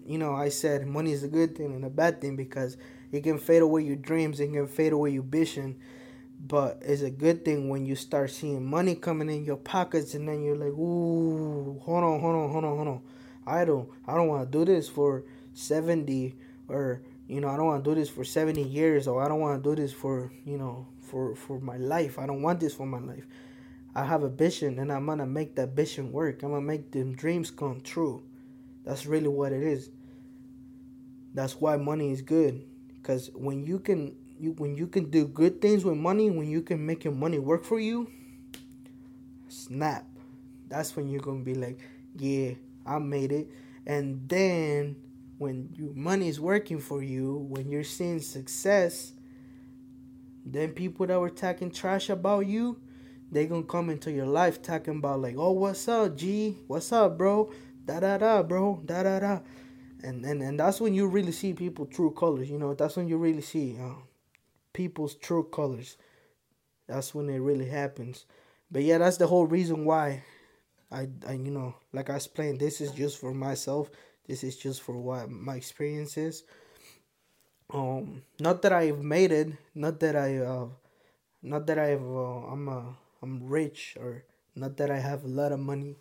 you 0.06 0.17
know, 0.17 0.34
I 0.34 0.50
said 0.50 0.88
money 0.88 1.12
is 1.12 1.24
a 1.24 1.28
good 1.28 1.56
thing 1.56 1.74
and 1.74 1.86
a 1.86 1.89
bad 1.89 2.22
thing 2.22 2.36
because 2.36 2.78
it 3.12 3.22
can 3.22 3.38
fade 3.38 3.62
away 3.62 3.84
your 3.84 3.96
dreams, 3.96 4.39
it 4.39 4.52
can 4.52 4.67
fade 4.67 4.94
away 4.94 5.12
your 5.12 5.24
vision. 5.24 5.78
But 6.47 6.82
it's 6.84 7.04
a 7.04 7.12
good 7.12 7.45
thing 7.45 7.69
when 7.69 7.86
you 7.86 7.95
start 7.95 8.32
seeing 8.32 8.65
money 8.65 8.95
coming 8.95 9.30
in 9.30 9.45
your 9.45 9.58
pockets 9.58 10.15
and 10.15 10.27
then 10.27 10.41
you're 10.41 10.56
like, 10.56 10.69
ooh, 10.69 11.80
hold 11.84 12.04
on, 12.04 12.19
hold 12.19 12.36
on, 12.36 12.49
hold 12.49 12.65
on, 12.65 12.75
hold 12.75 12.88
on. 12.88 13.01
I 13.45 13.63
don't 13.65 13.89
I 14.08 14.15
don't 14.15 14.27
wanna 14.27 14.47
do 14.47 14.65
this 14.65 14.89
for 14.89 15.23
seventy 15.54 16.36
or 16.67 17.01
you 17.27 17.41
know, 17.41 17.47
I 17.47 17.58
don't 17.58 17.67
wanna 17.67 17.84
do 17.84 17.93
this 17.93 18.10
for 18.10 18.23
seventy 18.23 18.63
years 18.63 19.08
or 19.08 19.23
I 19.23 19.27
don't 19.27 19.39
wanna 19.39 19.62
do 19.62 19.75
this 19.75 19.93
for, 19.93 20.32
you 20.43 20.58
know, 20.58 20.88
for 20.99 21.36
for 21.36 21.60
my 21.60 21.77
life. 21.77 22.17
I 22.17 22.25
don't 22.25 22.41
want 22.41 22.60
this 22.60 22.73
for 22.73 22.88
my 22.88 22.99
life. 22.99 23.27
I 23.93 24.06
have 24.06 24.23
a 24.23 24.30
vision 24.30 24.80
and 24.80 24.91
I'm 24.91 25.06
gonna 25.06 25.27
make 25.27 25.56
that 25.58 25.75
vision 25.75 26.12
work. 26.12 26.41
I'm 26.41 26.49
gonna 26.49 26.62
make 26.62 26.91
them 26.91 27.13
dreams 27.13 27.51
come 27.51 27.82
true. 27.82 28.23
That's 28.84 29.06
really 29.06 29.27
what 29.27 29.51
it 29.51 29.62
is. 29.62 29.91
That's 31.36 31.54
why 31.62 31.77
money 31.77 32.12
is 32.12 32.23
good. 32.23 32.63
Cause 33.04 33.30
when 33.36 33.65
you 33.65 33.80
can 33.80 34.15
you 34.41 34.51
when 34.58 34.75
you 34.75 34.88
can 34.88 35.10
do 35.10 35.27
good 35.27 35.62
things 35.62 35.86
with 35.86 35.97
money, 35.97 36.30
when 36.30 36.49
you 36.49 36.62
can 36.62 36.86
make 36.86 37.04
your 37.04 37.13
money 37.13 37.39
work 37.39 37.63
for 37.63 37.80
you, 37.80 38.10
snap. 39.47 40.06
That's 40.67 40.95
when 40.95 41.10
you're 41.10 41.21
gonna 41.21 41.43
be 41.43 41.56
like, 41.56 41.80
yeah, 42.17 42.54
I 42.86 42.99
made 42.99 43.32
it. 43.32 43.49
And 43.86 44.27
then 44.27 44.95
when 45.38 45.69
your 45.75 45.93
money 45.93 46.27
is 46.27 46.39
working 46.39 46.80
for 46.80 47.04
you, 47.04 47.45
when 47.49 47.69
you're 47.69 47.84
seeing 47.84 48.19
success, 48.19 49.13
then 50.45 50.71
people 50.71 51.06
that 51.08 51.19
were 51.19 51.30
talking 51.30 51.71
trash 51.71 52.10
about 52.10 52.45
you, 52.47 52.80
they 53.32 53.45
gonna 53.45 53.63
come 53.63 53.89
into 53.89 54.12
your 54.12 54.25
life 54.25 54.62
talking 54.62 54.97
about 54.97 55.21
like, 55.21 55.36
oh, 55.38 55.51
what's 55.51 55.88
up, 55.88 56.15
G? 56.17 56.58
What's 56.67 56.91
up, 56.91 57.17
bro? 57.17 57.51
Da 57.86 57.99
da 57.99 58.17
da, 58.17 58.43
bro. 58.43 58.82
Da 58.86 59.04
da 59.04 59.19
da. 59.19 59.39
And 60.04 60.25
and 60.25 60.41
and 60.41 60.60
that's 60.60 60.82
when 60.82 60.93
you 60.93 61.08
really 61.08 61.32
see 61.32 61.54
people 61.54 61.86
true 61.86 62.12
colors. 62.12 62.49
You 62.49 62.58
know, 62.58 62.73
that's 62.73 62.95
when 62.95 63.08
you 63.08 63.17
really 63.17 63.41
see 63.41 63.77
uh, 63.80 63.93
people's 64.73 65.15
true 65.15 65.43
colors. 65.43 65.97
That's 66.88 67.13
when 67.15 67.29
it 67.29 67.39
really 67.39 67.67
happens. 67.67 68.25
But 68.71 68.84
yeah, 68.84 68.97
that's 68.97 69.17
the 69.17 69.27
whole 69.27 69.47
reason 69.47 69.86
why 69.86 70.23
I, 70.91 71.07
I 71.27 71.34
you 71.34 71.51
know, 71.51 71.75
like 71.93 72.10
I 72.10 72.15
explained, 72.15 72.60
this 72.60 72.81
is 72.81 72.91
just 72.91 73.19
for 73.19 73.34
myself. 73.34 73.89
This 74.27 74.43
is 74.43 74.57
just 74.57 74.81
for 74.81 74.97
what 74.97 75.29
my 75.29 75.55
experience 75.55 76.17
is. 76.17 76.43
Um, 77.73 78.23
not 78.39 78.62
that 78.63 78.73
I've 78.73 79.01
made 79.01 79.31
it, 79.31 79.53
not 79.73 79.99
that 80.01 80.15
I, 80.15 80.38
uh, 80.38 80.67
not 81.41 81.67
that 81.67 81.79
I've, 81.79 82.03
uh, 82.03 82.51
I'm 82.51 82.67
uh, 82.69 82.93
I'm 83.21 83.43
rich 83.47 83.97
or 83.99 84.23
not 84.55 84.77
that 84.77 84.91
I 84.91 84.99
have 84.99 85.23
a 85.23 85.27
lot 85.27 85.51
of 85.51 85.60
money, 85.60 85.97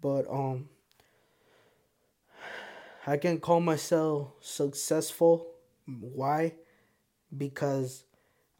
but 0.00 0.26
um 0.30 0.68
I 3.06 3.16
can 3.16 3.40
call 3.40 3.60
myself 3.60 4.32
successful. 4.40 5.46
Why? 5.86 6.54
Because 7.36 8.04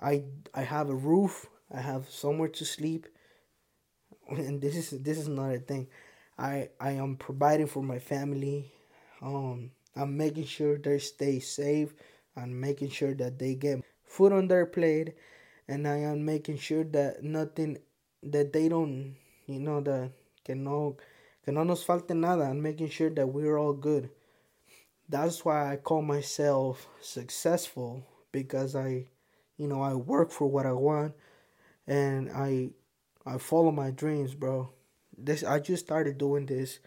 I 0.00 0.24
I 0.54 0.62
have 0.62 0.90
a 0.90 0.94
roof, 0.94 1.46
I 1.72 1.80
have 1.80 2.08
somewhere 2.10 2.48
to 2.48 2.64
sleep. 2.64 3.06
And 4.30 4.60
this 4.60 4.76
is 4.76 4.90
this 5.02 5.18
is 5.18 5.28
not 5.28 5.54
a 5.54 5.58
thing. 5.58 5.88
I 6.38 6.70
I 6.80 6.92
am 6.92 7.16
providing 7.16 7.66
for 7.66 7.82
my 7.82 7.98
family. 7.98 8.72
Um 9.22 9.70
I'm 9.96 10.16
making 10.16 10.44
sure 10.46 10.78
they 10.78 10.98
stay 10.98 11.40
safe. 11.40 11.94
I'm 12.36 12.58
making 12.60 12.90
sure 12.90 13.14
that 13.14 13.38
they 13.38 13.54
get 13.54 13.82
food 14.04 14.32
on 14.32 14.48
their 14.48 14.66
plate 14.66 15.14
and 15.68 15.86
I 15.86 15.98
am 16.10 16.24
making 16.24 16.58
sure 16.58 16.84
that 16.96 17.22
nothing 17.22 17.78
that 18.22 18.52
they 18.52 18.68
don't 18.68 19.16
you 19.46 19.60
know 19.60 19.80
that 19.80 20.12
que 20.44 20.54
no 20.54 20.96
que 21.44 21.52
no 21.52 21.64
nos 21.64 21.84
falte 21.84 22.10
nada 22.14 22.44
I'm 22.44 22.62
making 22.62 22.90
sure 22.90 23.10
that 23.10 23.26
we're 23.26 23.58
all 23.58 23.72
good 23.74 24.10
that's 25.08 25.44
why 25.44 25.72
I 25.72 25.76
call 25.76 26.02
myself 26.02 26.86
successful 27.00 28.02
because 28.32 28.74
I 28.76 29.06
you 29.56 29.66
know 29.68 29.82
I 29.82 29.94
work 29.94 30.30
for 30.30 30.48
what 30.48 30.66
I 30.66 30.72
want 30.72 31.14
and 31.86 32.30
I 32.30 32.70
I 33.26 33.38
follow 33.38 33.70
my 33.70 33.90
dreams 33.90 34.34
bro 34.34 34.70
this 35.16 35.44
I 35.44 35.58
just 35.58 35.84
started 35.84 36.18
doing 36.18 36.46
this 36.46 36.78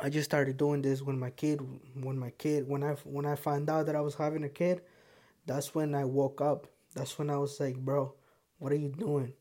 I 0.00 0.10
just 0.10 0.30
started 0.30 0.56
doing 0.56 0.82
this 0.82 1.02
when 1.02 1.18
my 1.18 1.30
kid 1.30 1.60
when 1.94 2.18
my 2.18 2.30
kid 2.30 2.68
when 2.68 2.84
I 2.84 2.92
when 3.04 3.26
I 3.26 3.34
found 3.34 3.68
out 3.70 3.86
that 3.86 3.96
I 3.96 4.00
was 4.00 4.14
having 4.14 4.44
a 4.44 4.48
kid 4.48 4.82
that's 5.46 5.74
when 5.74 5.94
I 5.94 6.04
woke 6.04 6.40
up 6.40 6.68
that's 6.94 7.18
when 7.18 7.30
I 7.30 7.36
was 7.36 7.60
like, 7.60 7.76
bro, 7.76 8.14
what 8.58 8.72
are 8.72 8.76
you 8.76 8.88
doing? 8.88 9.32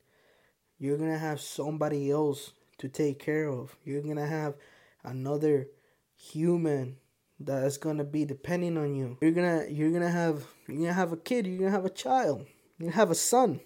You're 0.80 0.98
gonna 0.98 1.18
have 1.18 1.42
somebody 1.42 2.12
else 2.12 2.54
to 2.80 2.88
take 2.88 3.20
care 3.20 3.50
of. 3.50 3.76
You're 3.84 4.02
gonna 4.02 4.28
have 4.28 4.56
another 5.04 5.68
human 6.16 6.98
that 7.40 7.64
is 7.64 7.78
gonna 7.78 8.04
be 8.04 8.26
depending 8.26 8.78
on 8.78 8.96
you. 8.96 9.18
You're 9.22 9.32
gonna 9.32 9.66
you're 9.70 9.92
gonna 9.92 10.10
have 10.10 10.46
you're 10.68 10.80
gonna 10.82 10.94
have 10.94 11.12
a 11.12 11.18
kid, 11.18 11.48
you're 11.48 11.60
gonna 11.60 11.72
have 11.72 11.86
a 11.86 11.90
child, 11.90 12.46
you're 12.78 12.90
gonna 12.90 12.96
have 12.96 13.12
a 13.12 13.16
son. 13.16 13.60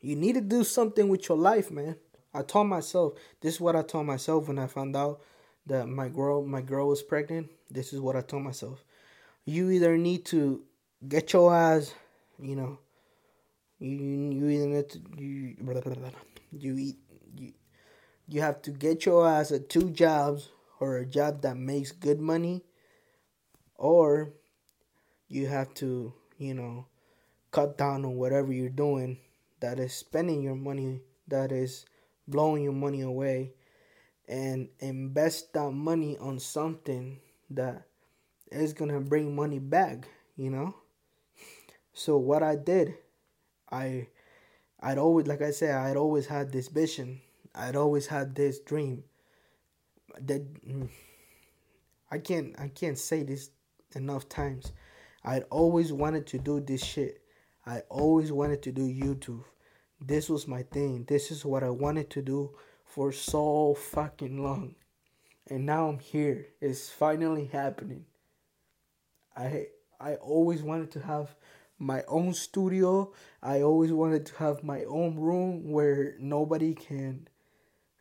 You 0.00 0.16
need 0.16 0.34
to 0.34 0.40
do 0.40 0.64
something 0.64 1.08
with 1.08 1.28
your 1.28 1.38
life, 1.38 1.70
man. 1.70 1.96
I 2.32 2.42
told 2.42 2.68
myself 2.68 3.14
this 3.40 3.54
is 3.54 3.60
what 3.60 3.76
I 3.76 3.82
told 3.82 4.06
myself 4.06 4.48
when 4.48 4.58
I 4.58 4.66
found 4.66 4.96
out 4.96 5.20
that 5.66 5.88
my 5.88 6.08
girl 6.08 6.44
my 6.44 6.60
girl 6.60 6.88
was 6.88 7.02
pregnant. 7.02 7.50
This 7.70 7.92
is 7.92 8.00
what 8.00 8.16
I 8.16 8.20
told 8.20 8.42
myself. 8.42 8.84
You 9.44 9.70
either 9.70 9.96
need 9.96 10.24
to 10.26 10.62
get 11.08 11.32
your 11.32 11.54
ass 11.54 11.94
you 12.42 12.56
know, 12.56 12.78
you 13.78 13.90
you 13.90 14.48
either 14.48 14.66
need 14.66 14.88
to, 14.90 15.00
you 15.18 15.56
blah, 15.60 15.80
blah, 15.80 15.94
blah, 15.94 16.10
you 16.52 16.74
you 16.74 17.52
you 18.28 18.40
have 18.40 18.62
to 18.62 18.70
get 18.70 19.04
your 19.04 19.28
ass 19.28 19.52
at 19.52 19.68
two 19.68 19.90
jobs 19.90 20.48
or 20.80 20.98
a 20.98 21.06
job 21.06 21.42
that 21.42 21.56
makes 21.56 21.92
good 21.92 22.20
money, 22.20 22.64
or 23.76 24.32
you 25.28 25.46
have 25.46 25.72
to 25.74 26.12
you 26.38 26.54
know 26.54 26.86
cut 27.52 27.78
down 27.78 28.04
on 28.04 28.16
whatever 28.16 28.52
you're 28.52 28.68
doing 28.68 29.18
that 29.60 29.78
is 29.78 29.92
spending 29.92 30.42
your 30.42 30.54
money 30.56 31.00
that 31.28 31.52
is 31.52 31.86
blowing 32.28 32.62
your 32.64 32.72
money 32.72 33.00
away 33.02 33.52
and 34.28 34.68
invest 34.80 35.52
that 35.52 35.70
money 35.72 36.16
on 36.18 36.38
something 36.38 37.20
that 37.50 37.82
is 38.52 38.72
gonna 38.72 39.00
bring 39.00 39.34
money 39.34 39.58
back 39.58 40.08
you 40.36 40.50
know 40.50 40.74
so 41.92 42.16
what 42.16 42.42
I 42.42 42.56
did, 42.56 42.94
I 43.70 44.08
I'd 44.80 44.98
always 44.98 45.26
like 45.26 45.42
I 45.42 45.50
said, 45.52 45.74
I'd 45.74 45.96
always 45.96 46.26
had 46.26 46.52
this 46.52 46.68
vision. 46.68 47.20
I'd 47.54 47.76
always 47.76 48.08
had 48.08 48.34
this 48.34 48.60
dream. 48.60 49.04
That 50.26 50.66
mm, 50.66 50.88
I 52.10 52.18
can't 52.18 52.58
I 52.58 52.68
can't 52.68 52.98
say 52.98 53.22
this 53.22 53.50
enough 53.94 54.28
times. 54.28 54.72
I'd 55.24 55.44
always 55.50 55.92
wanted 55.92 56.26
to 56.28 56.38
do 56.38 56.60
this 56.60 56.84
shit. 56.84 57.22
I 57.66 57.80
always 57.88 58.32
wanted 58.32 58.62
to 58.62 58.72
do 58.72 58.82
YouTube. 58.82 59.44
This 60.00 60.30
was 60.30 60.48
my 60.48 60.62
thing. 60.62 61.04
This 61.04 61.30
is 61.30 61.44
what 61.44 61.62
I 61.62 61.70
wanted 61.70 62.08
to 62.10 62.22
do 62.22 62.56
for 62.84 63.12
so 63.12 63.74
fucking 63.74 64.42
long. 64.42 64.74
And 65.48 65.66
now 65.66 65.88
I'm 65.88 65.98
here. 65.98 66.46
It's 66.60 66.88
finally 66.88 67.46
happening. 67.46 68.06
I 69.36 69.66
I 70.00 70.14
always 70.14 70.62
wanted 70.62 70.90
to 70.92 71.00
have 71.00 71.34
my 71.78 72.04
own 72.08 72.34
studio. 72.34 73.12
I 73.42 73.62
always 73.62 73.92
wanted 73.92 74.26
to 74.26 74.36
have 74.36 74.62
my 74.62 74.84
own 74.84 75.16
room 75.16 75.72
where 75.72 76.14
nobody 76.18 76.74
can, 76.74 77.26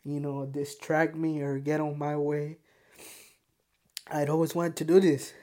you 0.10 0.20
know, 0.20 0.46
distract 0.46 1.16
me 1.16 1.42
or 1.42 1.60
get 1.60 1.80
on 1.80 1.98
my 1.98 2.16
way. 2.16 2.58
I'd 4.12 4.30
always 4.30 4.56
wanted 4.56 4.76
to 4.78 4.86
do 4.86 5.00
this. 5.00 5.34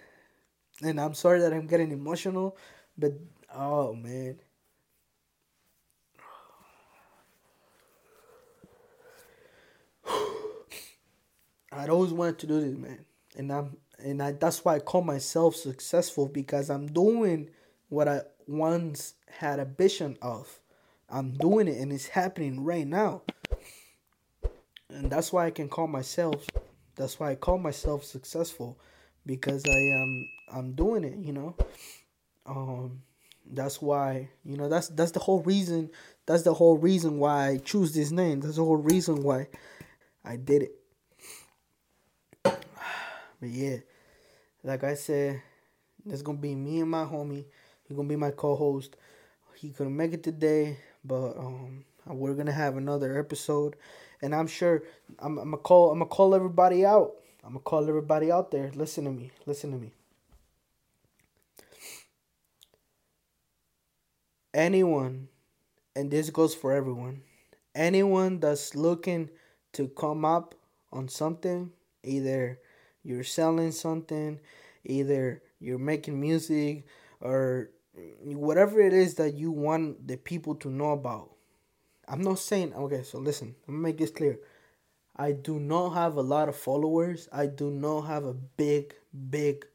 And 0.83 1.01
I'm 1.01 1.15
sorry 1.15 1.41
that 1.41 1.53
I'm 1.53 1.67
getting 1.67 1.93
emotional, 1.93 2.57
but 2.99 3.13
oh 3.55 3.95
man. 3.95 4.39
I'd 11.73 11.91
always 11.91 12.13
wanted 12.13 12.39
to 12.41 12.47
do 12.47 12.61
this, 12.61 12.77
man. 12.77 13.05
And 13.37 13.53
I'm 13.53 13.77
and 13.99 14.23
I 14.23 14.33
that's 14.33 14.65
why 14.65 14.75
I 14.77 14.81
call 14.81 15.03
myself 15.03 15.57
successful 15.57 16.27
because 16.27 16.69
I'm 16.69 16.87
doing 16.89 17.51
what 17.89 18.09
I 18.09 18.23
once 18.47 19.15
had 19.29 19.61
a 19.61 19.65
vision 19.65 20.19
of. 20.21 20.61
I'm 21.09 21.33
doing 21.33 21.69
it 21.69 21.79
and 21.79 21.93
it's 21.93 22.09
happening 22.09 22.65
right 22.65 22.87
now. 22.87 23.23
And 24.91 25.11
that's 25.11 25.33
why 25.33 25.47
I 25.47 25.51
can 25.51 25.69
call 25.69 25.87
myself 25.87 26.47
that's 26.97 27.21
why 27.21 27.33
I 27.33 27.35
call 27.35 27.59
myself 27.59 28.05
successful 28.05 28.79
because 29.27 29.63
I 29.67 29.77
am 29.79 30.29
I'm 30.53 30.73
doing 30.73 31.05
it, 31.05 31.19
you 31.19 31.33
know. 31.33 31.55
Um 32.47 33.03
that's 33.49 33.81
why, 33.81 34.29
you 34.45 34.57
know, 34.57 34.69
that's 34.69 34.89
that's 34.89 35.13
the 35.13 35.21
whole 35.21 35.43
reason 35.43 35.91
that's 36.27 36.43
the 36.43 36.55
whole 36.55 36.79
reason 36.79 37.19
why 37.19 37.49
I 37.49 37.59
choose 37.59 37.95
this 37.95 38.11
name. 38.11 38.41
That's 38.41 38.57
the 38.57 38.65
whole 38.65 38.77
reason 38.77 39.23
why 39.23 39.49
I 40.25 40.37
did 40.37 40.63
it. 40.63 40.73
But 43.41 43.51
yeah, 43.51 43.77
like 44.65 44.85
I 44.85 44.95
said, 44.95 45.43
it's 46.07 46.23
gonna 46.23 46.39
be 46.39 46.55
me 46.55 46.81
and 46.81 46.91
my 46.91 47.05
homie 47.05 47.45
He's 47.89 47.97
gonna 47.97 48.09
be 48.09 48.17
my 48.17 48.33
co-host. 48.33 48.97
He 49.55 49.71
couldn't 49.71 49.97
make 49.97 50.13
it 50.13 50.23
today, 50.23 50.79
but 51.05 51.37
um, 51.39 51.85
We're 52.07 52.35
gonna 52.35 52.53
have 52.53 52.77
another 52.77 53.19
episode, 53.19 53.77
and 54.23 54.35
I'm 54.35 54.47
sure 54.47 54.83
I'm, 55.19 55.39
I'm 55.39 55.51
gonna 55.51 55.59
call 55.59 55.93
I'm 55.93 55.99
gonna 55.99 56.09
call 56.09 56.35
everybody 56.35 56.85
out. 56.85 57.13
I'm 57.45 57.51
gonna 57.51 57.61
call 57.61 57.89
everybody 57.89 58.31
out 58.33 58.51
there. 58.51 58.71
Listen 58.75 59.05
to 59.05 59.11
me. 59.11 59.31
Listen 59.47 59.71
to 59.73 59.79
me. 59.79 59.93
Anyone, 64.53 65.29
and 65.95 66.11
this 66.11 66.31
goes 66.31 66.55
for 66.55 66.73
everyone. 66.73 67.23
Anyone 67.75 68.41
that's 68.41 68.75
looking 68.75 69.29
to 69.75 69.89
come 69.89 70.25
up 70.25 70.55
on 70.93 71.09
something, 71.09 71.71
either 72.03 72.59
you're 73.03 73.23
selling 73.23 73.71
something, 73.71 74.41
either 74.85 75.43
you're 75.61 75.79
making 75.79 76.19
music, 76.19 76.87
or 77.21 77.71
whatever 78.23 78.81
it 78.81 78.93
is 78.93 79.15
that 79.17 79.35
you 79.35 79.51
want 79.51 80.09
the 80.09 80.17
people 80.17 80.55
to 80.57 80.71
know 80.71 80.93
about. 80.93 81.36
I'm 82.09 82.23
not 82.23 82.39
saying 82.39 82.73
okay, 82.75 83.03
so 83.03 83.19
listen, 83.19 83.55
I'm 83.67 83.75
gonna 83.75 83.83
make 83.83 83.99
this 83.99 84.11
clear. 84.11 84.39
I 85.17 85.33
do 85.33 85.59
not 85.59 85.91
have 85.91 86.17
a 86.17 86.23
lot 86.23 86.49
of 86.49 86.57
followers. 86.57 87.29
I 87.33 87.47
do 87.47 87.71
not 87.71 88.03
have 88.03 88.25
a 88.25 88.35
big, 88.35 88.95
big 89.31 89.67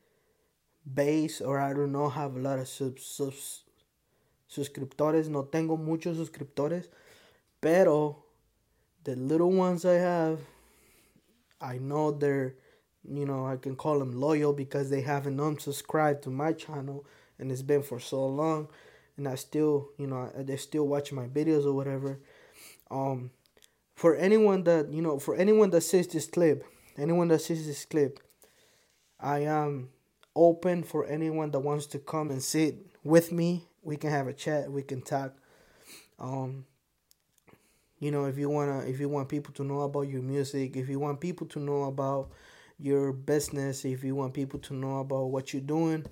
base, 0.94 1.42
or 1.42 1.60
I 1.60 1.74
do 1.74 1.88
not 1.88 2.10
have 2.10 2.36
a 2.36 2.40
lot 2.40 2.60
of 2.60 2.68
subs, 2.68 3.06
subs 3.06 3.64
suscriptores. 4.50 5.30
No 5.30 5.44
tengo 5.44 5.78
muchos 5.78 6.18
suscriptores, 6.18 6.88
pero 7.60 8.24
the 9.04 9.16
little 9.16 9.52
ones 9.52 9.84
I 9.84 9.94
have, 9.94 10.40
I 11.60 11.80
know 11.80 12.12
they're, 12.12 12.56
you 13.04 13.26
know, 13.26 13.46
I 13.48 13.58
can 13.58 13.76
call 13.76 14.00
them 14.00 14.20
loyal 14.20 14.54
because 14.54 14.90
they 14.90 15.02
haven't 15.02 15.38
unsubscribed 15.38 16.22
to 16.24 16.30
my 16.30 16.54
channel 16.54 17.06
and 17.40 17.52
it's 17.52 17.64
been 17.64 17.82
for 17.82 18.00
so 18.00 18.26
long 18.26 18.68
and 19.22 19.30
I 19.30 19.36
still, 19.36 19.90
you 20.00 20.08
know, 20.08 20.32
they 20.36 20.58
still 20.58 20.88
watch 20.88 21.12
my 21.12 21.28
videos 21.28 21.64
or 21.64 21.74
whatever. 21.74 22.20
Um, 22.90 23.30
for 23.94 24.16
anyone 24.16 24.64
that, 24.64 24.92
you 24.92 25.04
know, 25.04 25.20
for 25.20 25.36
anyone 25.36 25.70
that 25.70 25.82
sees 25.82 26.08
this 26.08 26.26
clip, 26.26 26.66
anyone 26.98 27.28
that 27.28 27.42
sees 27.42 27.68
this 27.68 27.86
clip, 27.86 28.20
I 29.20 29.42
am 29.42 29.90
open 30.36 30.82
for 30.82 31.06
anyone 31.06 31.52
that 31.52 31.60
wants 31.60 31.86
to 31.88 32.00
come 32.00 32.32
and 32.32 32.42
sit 32.42 32.88
with 33.04 33.32
me. 33.32 33.68
We 33.84 33.96
can 33.96 34.10
have 34.10 34.26
a 34.26 34.34
chat, 34.34 34.72
we 34.72 34.82
can 34.82 35.04
talk. 35.04 35.36
Um, 36.18 36.66
you 38.00 38.10
know, 38.10 38.26
if 38.26 38.40
you 38.40 38.50
wanna, 38.50 38.80
if 38.88 39.00
you 39.00 39.08
want 39.08 39.30
people 39.30 39.54
to 39.54 39.64
know 39.64 39.82
about 39.82 40.08
your 40.10 40.24
music, 40.24 40.76
if 40.76 40.90
you 40.90 40.98
want 40.98 41.22
people 41.22 41.46
to 41.46 41.60
know 41.60 41.84
about 41.84 42.32
your 42.80 43.14
business, 43.14 43.86
if 43.86 44.04
you 44.04 44.16
want 44.16 44.34
people 44.34 44.60
to 44.62 44.74
know 44.74 44.98
about 44.98 45.26
what 45.26 45.54
you're 45.54 45.62
doing, 45.62 46.08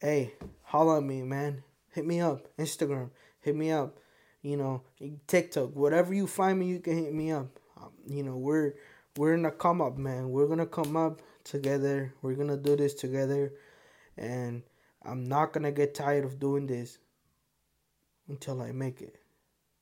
hey, 0.00 0.34
holla 0.62 0.96
at 0.96 1.04
me, 1.04 1.22
man. 1.22 1.62
Hit 1.90 2.06
me 2.06 2.20
up. 2.20 2.48
Instagram, 2.58 3.10
hit 3.40 3.56
me 3.56 3.70
up. 3.70 3.98
You 4.42 4.56
know, 4.56 4.82
TikTok, 5.26 5.74
whatever 5.74 6.14
you 6.14 6.26
find 6.26 6.58
me, 6.58 6.66
you 6.66 6.80
can 6.80 6.96
hit 6.96 7.12
me 7.12 7.30
up. 7.30 7.58
Um, 7.76 7.90
you 8.06 8.22
know, 8.22 8.36
we're 8.36 8.74
we're 9.16 9.36
gonna 9.36 9.50
come 9.50 9.82
up, 9.82 9.98
man. 9.98 10.30
We're 10.30 10.46
gonna 10.46 10.66
come 10.66 10.96
up 10.96 11.20
together. 11.44 12.14
We're 12.22 12.34
gonna 12.34 12.56
do 12.56 12.76
this 12.76 12.94
together, 12.94 13.52
and 14.16 14.62
I'm 15.02 15.24
not 15.24 15.52
gonna 15.52 15.72
get 15.72 15.94
tired 15.94 16.24
of 16.24 16.38
doing 16.38 16.66
this 16.66 16.98
until 18.28 18.62
I 18.62 18.72
make 18.72 19.02
it. 19.02 19.16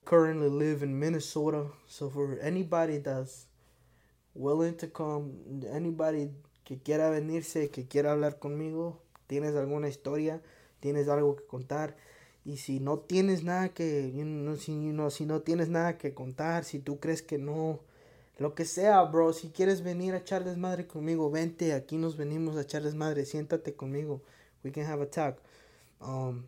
Currently 0.05 0.49
live 0.49 0.83
in 0.83 0.99
Minnesota, 0.99 1.66
so 1.87 2.09
for 2.09 2.38
anybody 2.40 2.99
that's 2.99 3.47
willing 4.35 4.77
to 4.77 4.87
come, 4.87 5.62
anybody 5.71 6.31
que 6.64 6.79
quiera 6.79 7.11
venirse, 7.11 7.71
que 7.71 7.85
quiera 7.85 8.12
hablar 8.12 8.38
conmigo, 8.38 9.03
tienes 9.29 9.55
alguna 9.55 9.88
historia, 9.88 10.40
tienes 10.81 11.09
algo 11.09 11.37
que 11.37 11.45
contar. 11.45 11.97
Y 12.45 12.57
si 12.59 12.81
no 12.81 13.01
tienes 13.01 13.45
nada 13.45 13.69
que, 13.71 14.11
si, 14.59 14.95
si 15.11 15.27
no 15.27 15.41
tienes 15.43 15.69
nada 15.69 15.99
que 15.99 16.14
contar, 16.14 16.64
si 16.64 16.79
tú 16.79 16.99
crees 16.99 17.23
que 17.23 17.38
no, 17.38 17.81
lo 18.38 18.55
que 18.55 18.64
sea, 18.64 19.03
bro, 19.03 19.33
si 19.33 19.51
quieres 19.51 19.83
venir 19.83 20.14
a 20.14 20.19
echarles 20.19 20.57
madre 20.57 20.87
conmigo, 20.87 21.31
vente, 21.31 21.75
aquí 21.75 21.97
nos 21.97 22.17
venimos 22.17 22.57
a 22.57 22.62
echarles 22.62 22.95
madre, 22.95 23.27
siéntate 23.27 23.75
conmigo, 23.75 24.23
we 24.64 24.73
can 24.73 24.87
have 24.87 25.03
a 25.03 25.11
talk. 25.11 25.43
Um, 26.01 26.47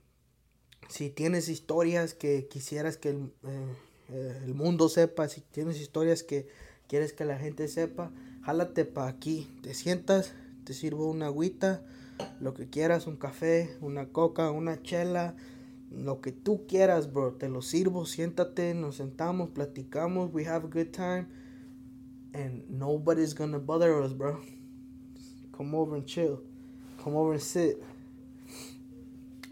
si 0.89 1.11
tienes 1.11 1.49
historias 1.49 2.15
que 2.15 2.47
quisieras 2.47 2.97
que 2.97 3.11
el, 3.11 3.33
eh, 4.09 4.41
el 4.45 4.55
mundo 4.55 4.89
sepa, 4.89 5.29
si 5.29 5.41
tienes 5.41 5.81
historias 5.81 6.23
que 6.23 6.49
quieres 6.89 7.13
que 7.13 7.25
la 7.25 7.39
gente 7.39 7.69
sepa, 7.69 8.11
jálate 8.43 8.85
para 8.85 9.09
aquí, 9.09 9.51
te 9.63 9.75
sientas, 9.75 10.33
te 10.65 10.75
sirvo 10.75 11.11
una 11.11 11.27
agüita 11.27 11.85
lo 12.41 12.55
que 12.55 12.69
quieras, 12.69 13.07
un 13.07 13.17
café, 13.17 13.77
una 13.81 14.07
coca, 14.07 14.51
una 14.51 14.83
chela, 14.83 15.35
lo 15.91 16.21
que 16.21 16.33
tú 16.33 16.67
quieras, 16.67 17.13
bro. 17.13 17.33
Te 17.35 17.49
lo 17.49 17.63
sirvo, 17.63 18.07
siéntate, 18.07 18.75
nos 18.75 18.97
sentamos, 18.97 19.51
platicamos, 19.51 20.33
we 20.33 20.45
have 20.45 20.65
a 20.65 20.69
good 20.69 20.93
time. 20.93 21.27
And 22.33 22.63
nobody's 22.69 23.35
gonna 23.35 23.59
bother 23.59 24.01
us, 24.01 24.13
bro. 24.13 24.41
Come 25.53 25.75
over 25.75 25.97
and 25.97 26.07
chill. 26.07 26.41
Come 27.03 27.17
over 27.17 27.33
and 27.33 27.43
sit. 27.43 27.83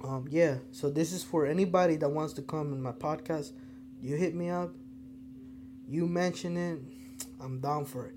Um, 0.02 0.26
yeah, 0.30 0.58
so 0.70 0.90
this 0.90 1.12
is 1.12 1.24
for 1.24 1.44
anybody 1.44 1.96
that 1.96 2.08
wants 2.08 2.32
to 2.34 2.42
come 2.42 2.72
in 2.72 2.80
my 2.80 2.92
podcast. 2.92 3.52
You 4.00 4.14
hit 4.14 4.34
me 4.34 4.48
up, 4.48 4.72
you 5.88 6.06
mention 6.06 6.56
it, 6.56 6.78
I'm 7.40 7.58
down 7.58 7.84
for 7.84 8.06
it. 8.06 8.14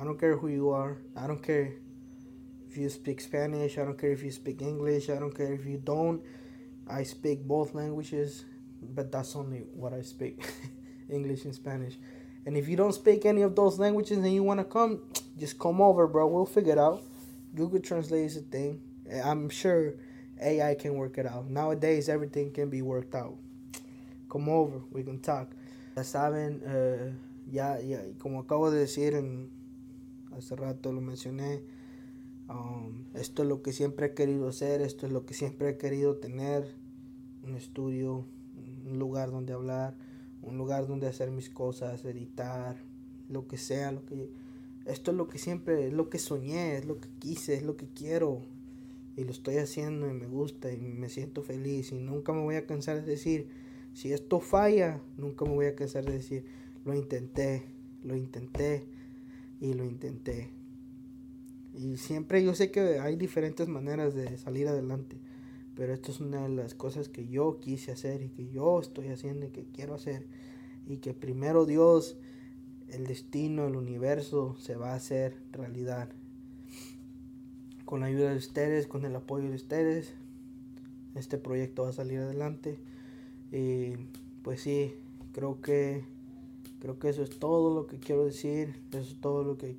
I 0.00 0.04
don't 0.04 0.18
care 0.18 0.36
who 0.36 0.48
you 0.48 0.70
are. 0.70 0.98
I 1.16 1.26
don't 1.26 1.42
care 1.42 1.74
if 2.72 2.78
you 2.78 2.88
speak 2.88 3.20
Spanish, 3.20 3.76
I 3.76 3.84
don't 3.84 3.98
care 3.98 4.12
if 4.12 4.22
you 4.22 4.30
speak 4.30 4.62
English, 4.62 5.10
I 5.10 5.16
don't 5.18 5.36
care 5.36 5.52
if 5.52 5.66
you 5.66 5.76
don't. 5.76 6.22
I 6.88 7.02
speak 7.02 7.44
both 7.44 7.74
languages, 7.74 8.46
but 8.80 9.12
that's 9.12 9.36
only 9.36 9.64
what 9.74 9.92
I 9.92 10.00
speak 10.00 10.42
English 11.10 11.44
and 11.44 11.54
Spanish. 11.54 11.98
And 12.46 12.56
if 12.56 12.70
you 12.70 12.76
don't 12.76 12.94
speak 12.94 13.26
any 13.26 13.42
of 13.42 13.54
those 13.54 13.78
languages 13.78 14.16
and 14.16 14.32
you 14.32 14.42
want 14.42 14.60
to 14.60 14.64
come, 14.64 15.02
just 15.38 15.58
come 15.58 15.82
over, 15.82 16.06
bro. 16.06 16.26
We'll 16.28 16.46
figure 16.46 16.72
it 16.72 16.78
out. 16.78 17.02
Google 17.54 17.80
Translate 17.80 18.24
is 18.24 18.38
a 18.38 18.40
thing. 18.40 18.80
I'm 19.22 19.50
sure 19.50 19.92
AI 20.40 20.74
can 20.74 20.94
work 20.94 21.18
it 21.18 21.26
out. 21.26 21.50
Nowadays, 21.50 22.08
everything 22.08 22.52
can 22.52 22.70
be 22.70 22.80
worked 22.80 23.14
out. 23.14 23.36
Come 24.32 24.48
over, 24.48 24.80
we 24.90 25.02
can 25.02 25.20
talk. 25.20 25.50
Ya 25.94 26.04
saben, 26.04 26.62
uh, 26.64 27.12
ya, 27.50 27.76
ya, 27.84 27.98
como 28.18 28.42
acabo 28.42 28.70
de 28.70 28.78
decir 28.78 29.14
en, 29.14 29.50
hace 30.34 30.56
rato 30.56 30.90
lo 30.90 31.02
mencioné, 31.02 31.60
Um, 32.48 33.04
esto 33.14 33.42
es 33.42 33.48
lo 33.48 33.62
que 33.62 33.72
siempre 33.72 34.06
he 34.06 34.14
querido 34.14 34.48
hacer, 34.48 34.82
esto 34.82 35.06
es 35.06 35.12
lo 35.12 35.24
que 35.24 35.34
siempre 35.34 35.70
he 35.70 35.78
querido 35.78 36.16
tener, 36.16 36.74
un 37.42 37.54
estudio, 37.56 38.26
un 38.86 38.98
lugar 38.98 39.30
donde 39.30 39.52
hablar, 39.52 39.96
un 40.42 40.58
lugar 40.58 40.86
donde 40.86 41.06
hacer 41.06 41.30
mis 41.30 41.50
cosas, 41.50 42.04
editar, 42.04 42.76
lo 43.28 43.46
que 43.46 43.56
sea, 43.56 43.92
lo 43.92 44.04
que 44.04 44.30
esto 44.84 45.12
es 45.12 45.16
lo 45.16 45.28
que 45.28 45.38
siempre, 45.38 45.86
es 45.86 45.92
lo 45.92 46.10
que 46.10 46.18
soñé, 46.18 46.76
es 46.76 46.84
lo 46.84 47.00
que 47.00 47.08
quise, 47.20 47.54
es 47.54 47.62
lo 47.62 47.76
que 47.76 47.86
quiero 47.86 48.42
y 49.16 49.24
lo 49.24 49.30
estoy 49.30 49.58
haciendo 49.58 50.08
y 50.08 50.12
me 50.12 50.26
gusta 50.26 50.72
y 50.72 50.78
me 50.78 51.08
siento 51.08 51.42
feliz 51.42 51.92
y 51.92 51.98
nunca 51.98 52.32
me 52.32 52.42
voy 52.42 52.56
a 52.56 52.66
cansar 52.66 53.04
de 53.04 53.10
decir, 53.10 53.48
si 53.92 54.12
esto 54.12 54.40
falla, 54.40 55.00
nunca 55.16 55.44
me 55.44 55.52
voy 55.52 55.66
a 55.66 55.76
cansar 55.76 56.04
de 56.04 56.12
decir, 56.12 56.46
lo 56.84 56.94
intenté, 56.94 57.64
lo 58.02 58.16
intenté 58.16 58.84
y 59.60 59.74
lo 59.74 59.84
intenté. 59.84 60.50
Y 61.74 61.96
siempre 61.96 62.44
yo 62.44 62.54
sé 62.54 62.70
que 62.70 62.98
hay 62.98 63.16
diferentes 63.16 63.68
maneras 63.68 64.14
de 64.14 64.36
salir 64.36 64.68
adelante, 64.68 65.16
pero 65.74 65.94
esto 65.94 66.10
es 66.12 66.20
una 66.20 66.42
de 66.42 66.50
las 66.50 66.74
cosas 66.74 67.08
que 67.08 67.28
yo 67.28 67.60
quise 67.60 67.92
hacer 67.92 68.22
y 68.22 68.28
que 68.28 68.48
yo 68.48 68.80
estoy 68.80 69.08
haciendo 69.08 69.46
y 69.46 69.50
que 69.50 69.64
quiero 69.64 69.94
hacer. 69.94 70.26
Y 70.86 70.98
que 70.98 71.14
primero 71.14 71.64
Dios, 71.64 72.16
el 72.88 73.06
destino, 73.06 73.66
el 73.66 73.76
universo 73.76 74.56
se 74.58 74.76
va 74.76 74.92
a 74.92 74.96
hacer 74.96 75.36
realidad. 75.52 76.10
Con 77.84 78.00
la 78.00 78.06
ayuda 78.06 78.30
de 78.30 78.36
ustedes, 78.36 78.86
con 78.86 79.04
el 79.04 79.16
apoyo 79.16 79.48
de 79.48 79.54
ustedes, 79.54 80.14
este 81.14 81.38
proyecto 81.38 81.84
va 81.84 81.90
a 81.90 81.92
salir 81.92 82.18
adelante. 82.18 82.78
Y 83.50 83.94
pues 84.42 84.60
sí, 84.60 84.94
creo 85.32 85.60
que 85.60 86.04
creo 86.80 86.98
que 86.98 87.08
eso 87.08 87.22
es 87.22 87.38
todo 87.38 87.72
lo 87.72 87.86
que 87.86 87.98
quiero 87.98 88.24
decir, 88.24 88.74
eso 88.90 89.12
es 89.12 89.20
todo 89.20 89.44
lo 89.44 89.56
que 89.56 89.76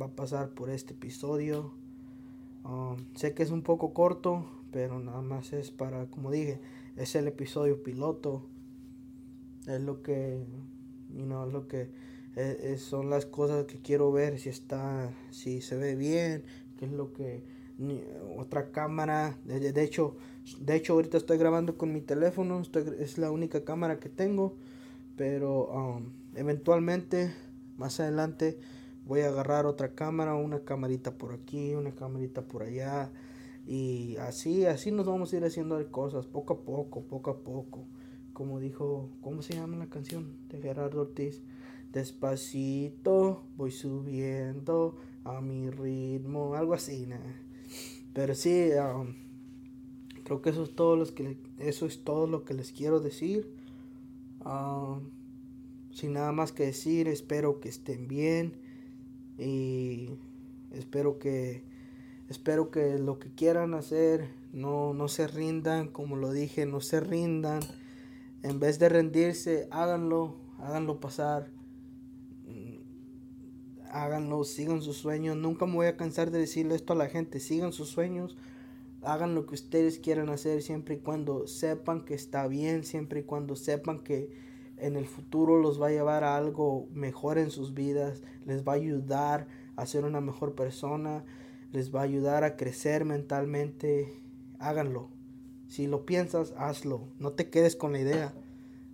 va 0.00 0.06
a 0.06 0.10
pasar 0.10 0.50
por 0.50 0.70
este 0.70 0.94
episodio. 0.94 1.72
Um, 2.64 2.96
sé 3.14 3.34
que 3.34 3.42
es 3.42 3.50
un 3.50 3.62
poco 3.62 3.92
corto, 3.92 4.46
pero 4.70 4.98
nada 5.00 5.22
más 5.22 5.52
es 5.52 5.70
para, 5.70 6.06
como 6.06 6.30
dije, 6.30 6.60
es 6.96 7.14
el 7.14 7.28
episodio 7.28 7.82
piloto. 7.82 8.46
Es 9.66 9.80
lo 9.80 10.02
que, 10.02 10.44
you 11.14 11.24
know, 11.24 11.48
lo 11.50 11.68
que 11.68 11.90
e, 12.36 12.76
son 12.78 13.10
las 13.10 13.26
cosas 13.26 13.66
que 13.66 13.78
quiero 13.78 14.12
ver 14.12 14.38
si 14.38 14.48
está, 14.48 15.10
si 15.30 15.60
se 15.60 15.76
ve 15.76 15.96
bien, 15.96 16.44
qué 16.78 16.86
es 16.86 16.92
lo 16.92 17.12
que 17.12 17.42
otra 18.36 18.70
cámara. 18.70 19.36
De, 19.44 19.72
de, 19.72 19.82
hecho, 19.82 20.16
de 20.60 20.76
hecho 20.76 20.94
ahorita 20.94 21.16
estoy 21.16 21.38
grabando 21.38 21.76
con 21.76 21.92
mi 21.92 22.00
teléfono, 22.00 22.62
es 22.98 23.18
la 23.18 23.30
única 23.30 23.64
cámara 23.64 23.98
que 23.98 24.08
tengo, 24.08 24.56
pero 25.16 25.66
um, 25.66 26.12
eventualmente 26.34 27.34
más 27.76 28.00
adelante 28.00 28.58
voy 29.10 29.22
a 29.22 29.28
agarrar 29.28 29.66
otra 29.66 29.96
cámara, 29.96 30.36
una 30.36 30.60
camarita 30.60 31.18
por 31.18 31.32
aquí, 31.32 31.74
una 31.74 31.90
camarita 31.90 32.42
por 32.42 32.62
allá. 32.62 33.10
Y 33.66 34.14
así, 34.18 34.66
así 34.66 34.92
nos 34.92 35.04
vamos 35.04 35.32
a 35.32 35.36
ir 35.36 35.44
haciendo 35.44 35.84
cosas, 35.90 36.28
poco 36.28 36.52
a 36.52 36.60
poco, 36.60 37.02
poco 37.02 37.30
a 37.32 37.42
poco. 37.42 37.88
como 38.32 38.60
dijo, 38.60 39.10
¿cómo 39.20 39.42
se 39.42 39.54
llama 39.54 39.78
la 39.78 39.88
canción 39.88 40.36
de 40.48 40.62
Gerardo 40.62 41.00
Ortiz? 41.00 41.42
Despacito, 41.92 43.42
voy 43.56 43.72
subiendo 43.72 44.96
a 45.24 45.40
mi 45.40 45.68
ritmo, 45.70 46.54
algo 46.54 46.74
así, 46.74 47.08
Pero 48.12 48.36
sí, 48.36 48.70
um, 48.74 49.16
creo 50.22 50.40
que 50.40 50.50
eso 50.50 50.62
es 50.62 50.76
todo 50.76 50.94
lo 50.94 51.04
que 51.12 51.36
eso 51.58 51.84
es 51.84 52.04
todo 52.04 52.28
lo 52.28 52.44
que 52.44 52.54
les 52.54 52.70
quiero 52.70 53.00
decir. 53.00 53.52
Um, 54.44 55.10
sin 55.90 56.12
nada 56.12 56.30
más 56.30 56.52
que 56.52 56.66
decir, 56.66 57.08
espero 57.08 57.58
que 57.58 57.68
estén 57.68 58.06
bien 58.06 58.59
y 59.40 60.10
espero 60.72 61.18
que 61.18 61.62
espero 62.28 62.70
que 62.70 62.98
lo 62.98 63.18
que 63.18 63.30
quieran 63.34 63.74
hacer 63.74 64.28
no, 64.52 64.94
no 64.94 65.08
se 65.08 65.26
rindan, 65.26 65.88
como 65.88 66.16
lo 66.16 66.30
dije, 66.32 66.66
no 66.66 66.80
se 66.80 67.00
rindan. 67.00 67.60
En 68.42 68.60
vez 68.60 68.78
de 68.78 68.88
rendirse, 68.88 69.66
háganlo, 69.70 70.36
háganlo 70.58 71.00
pasar 71.00 71.50
háganlo, 73.90 74.44
sigan 74.44 74.82
sus 74.82 74.96
sueños. 74.96 75.36
Nunca 75.36 75.66
me 75.66 75.74
voy 75.74 75.86
a 75.86 75.96
cansar 75.96 76.30
de 76.30 76.38
decirle 76.38 76.74
esto 76.74 76.92
a 76.92 76.96
la 76.96 77.08
gente, 77.08 77.40
sigan 77.40 77.72
sus 77.72 77.88
sueños, 77.88 78.36
hagan 79.02 79.34
lo 79.34 79.46
que 79.46 79.54
ustedes 79.54 79.98
quieran 79.98 80.28
hacer 80.28 80.62
siempre 80.62 80.96
y 80.96 80.98
cuando 80.98 81.46
sepan 81.46 82.04
que 82.04 82.14
está 82.14 82.46
bien, 82.46 82.84
siempre 82.84 83.20
y 83.20 83.24
cuando 83.24 83.56
sepan 83.56 84.00
que 84.00 84.30
en 84.80 84.96
el 84.96 85.06
futuro 85.06 85.58
los 85.58 85.80
va 85.80 85.88
a 85.88 85.90
llevar 85.90 86.24
a 86.24 86.36
algo 86.36 86.88
mejor 86.92 87.38
en 87.38 87.50
sus 87.50 87.74
vidas, 87.74 88.22
les 88.46 88.66
va 88.66 88.72
a 88.72 88.76
ayudar 88.76 89.46
a 89.76 89.86
ser 89.86 90.04
una 90.04 90.20
mejor 90.20 90.54
persona, 90.54 91.24
les 91.72 91.94
va 91.94 92.00
a 92.00 92.04
ayudar 92.04 92.44
a 92.44 92.56
crecer 92.56 93.04
mentalmente. 93.04 94.20
Háganlo. 94.58 95.08
Si 95.68 95.86
lo 95.86 96.04
piensas, 96.04 96.52
hazlo. 96.56 97.08
No 97.18 97.32
te 97.32 97.48
quedes 97.48 97.76
con 97.76 97.92
la 97.92 98.00
idea. 98.00 98.34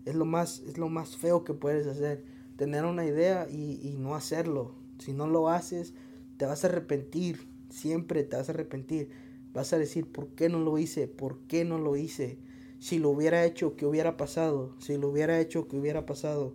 Es 0.05 0.15
lo 0.15 0.25
más, 0.25 0.61
es 0.61 0.79
lo 0.79 0.89
más 0.89 1.17
feo 1.17 1.43
que 1.43 1.55
puedes 1.55 1.87
hacer. 1.87 2.25
Tener 2.57 2.85
una 2.85 3.05
idea 3.05 3.49
y, 3.51 3.81
y 3.83 3.97
no 3.97 4.15
hacerlo. 4.15 4.75
Si 4.99 5.13
no 5.13 5.27
lo 5.27 5.49
haces, 5.49 5.95
te 6.37 6.47
vas 6.47 6.65
a 6.65 6.69
arrepentir. 6.69 7.49
Siempre 7.71 8.23
te 8.25 8.37
vas 8.37 8.49
a 8.49 8.53
arrepentir. 8.53 9.11
Vas 9.53 9.73
a 9.73 9.79
decir, 9.79 10.07
¿por 10.07 10.29
qué 10.29 10.49
no 10.49 10.61
lo 10.61 10.79
hice? 10.79 11.09
¿Por 11.09 11.39
qué 11.49 11.65
no 11.65 11.79
lo 11.79 11.97
hice? 11.97 12.39
Si 12.79 12.99
lo 12.99 13.11
hubiera 13.11 13.45
hecho, 13.45 13.77
¿qué 13.77 13.87
hubiera 13.87 14.17
pasado? 14.17 14.75
Si 14.79 14.97
lo 14.97 15.09
hubiera 15.09 15.41
hecho, 15.41 15.69
¿qué 15.69 15.77
hubiera 15.77 16.07
pasado? 16.07 16.55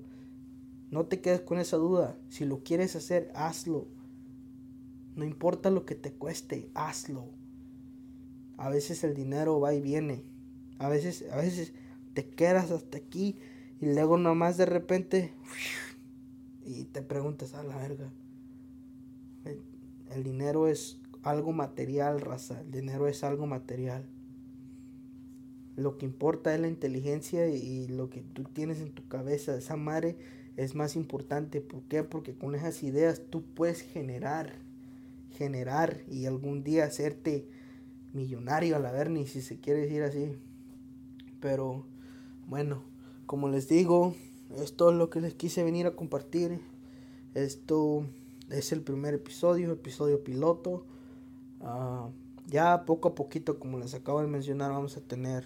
No 0.89 1.05
te 1.05 1.21
quedes 1.21 1.41
con 1.41 1.59
esa 1.59 1.77
duda. 1.77 2.17
Si 2.29 2.45
lo 2.45 2.63
quieres 2.63 2.95
hacer, 2.95 3.31
hazlo. 3.33 3.87
No 5.15 5.25
importa 5.25 5.69
lo 5.69 5.85
que 5.85 5.95
te 5.95 6.13
cueste, 6.13 6.69
hazlo. 6.73 7.25
A 8.57 8.69
veces 8.69 9.03
el 9.03 9.13
dinero 9.13 9.59
va 9.59 9.73
y 9.73 9.81
viene. 9.81 10.23
A 10.77 10.89
veces, 10.89 11.25
a 11.31 11.37
veces 11.37 11.73
te 12.13 12.29
quedas 12.29 12.71
hasta 12.71 12.97
aquí 12.97 13.37
y 13.79 13.93
luego 13.93 14.17
nomás 14.17 14.57
de 14.57 14.65
repente 14.65 15.33
y 16.65 16.83
te 16.85 17.01
preguntas 17.01 17.53
a 17.55 17.63
la 17.63 17.77
verga. 17.77 18.11
El 20.11 20.23
dinero 20.23 20.67
es 20.67 20.99
algo 21.23 21.53
material, 21.53 22.19
raza. 22.19 22.61
El 22.61 22.71
dinero 22.71 23.07
es 23.07 23.23
algo 23.23 23.47
material. 23.47 24.05
Lo 25.75 25.97
que 25.97 26.05
importa 26.05 26.53
es 26.53 26.59
la 26.59 26.67
inteligencia 26.67 27.47
y 27.47 27.87
lo 27.87 28.09
que 28.09 28.21
tú 28.21 28.43
tienes 28.43 28.81
en 28.81 28.91
tu 28.91 29.07
cabeza. 29.07 29.55
Esa 29.55 29.77
madre 29.77 30.17
es 30.57 30.75
más 30.75 30.95
importante. 30.95 31.61
¿Por 31.61 31.81
qué? 31.83 32.03
Porque 32.03 32.33
con 32.33 32.55
esas 32.55 32.83
ideas 32.83 33.21
tú 33.29 33.43
puedes 33.43 33.81
generar, 33.81 34.53
generar 35.37 36.01
y 36.09 36.25
algún 36.25 36.63
día 36.63 36.85
hacerte 36.85 37.47
millonario 38.13 38.75
a 38.75 38.79
la 38.79 38.91
verni, 38.91 39.25
si 39.27 39.41
se 39.41 39.59
quiere 39.59 39.81
decir 39.81 40.03
así. 40.03 40.33
Pero 41.39 41.85
bueno, 42.47 42.83
como 43.25 43.47
les 43.47 43.67
digo, 43.67 44.13
esto 44.57 44.91
es 44.91 44.97
lo 44.97 45.09
que 45.09 45.21
les 45.21 45.33
quise 45.33 45.63
venir 45.63 45.87
a 45.87 45.95
compartir. 45.95 46.59
Esto 47.33 48.05
es 48.49 48.73
el 48.73 48.81
primer 48.81 49.13
episodio, 49.13 49.71
episodio 49.71 50.21
piloto. 50.23 50.85
Ah, 51.61 52.09
ya 52.47 52.85
poco 52.85 53.09
a 53.09 53.15
poquito, 53.15 53.57
como 53.57 53.79
les 53.79 53.93
acabo 53.93 54.21
de 54.21 54.27
mencionar, 54.27 54.71
vamos 54.71 54.97
a 54.97 55.01
tener 55.01 55.45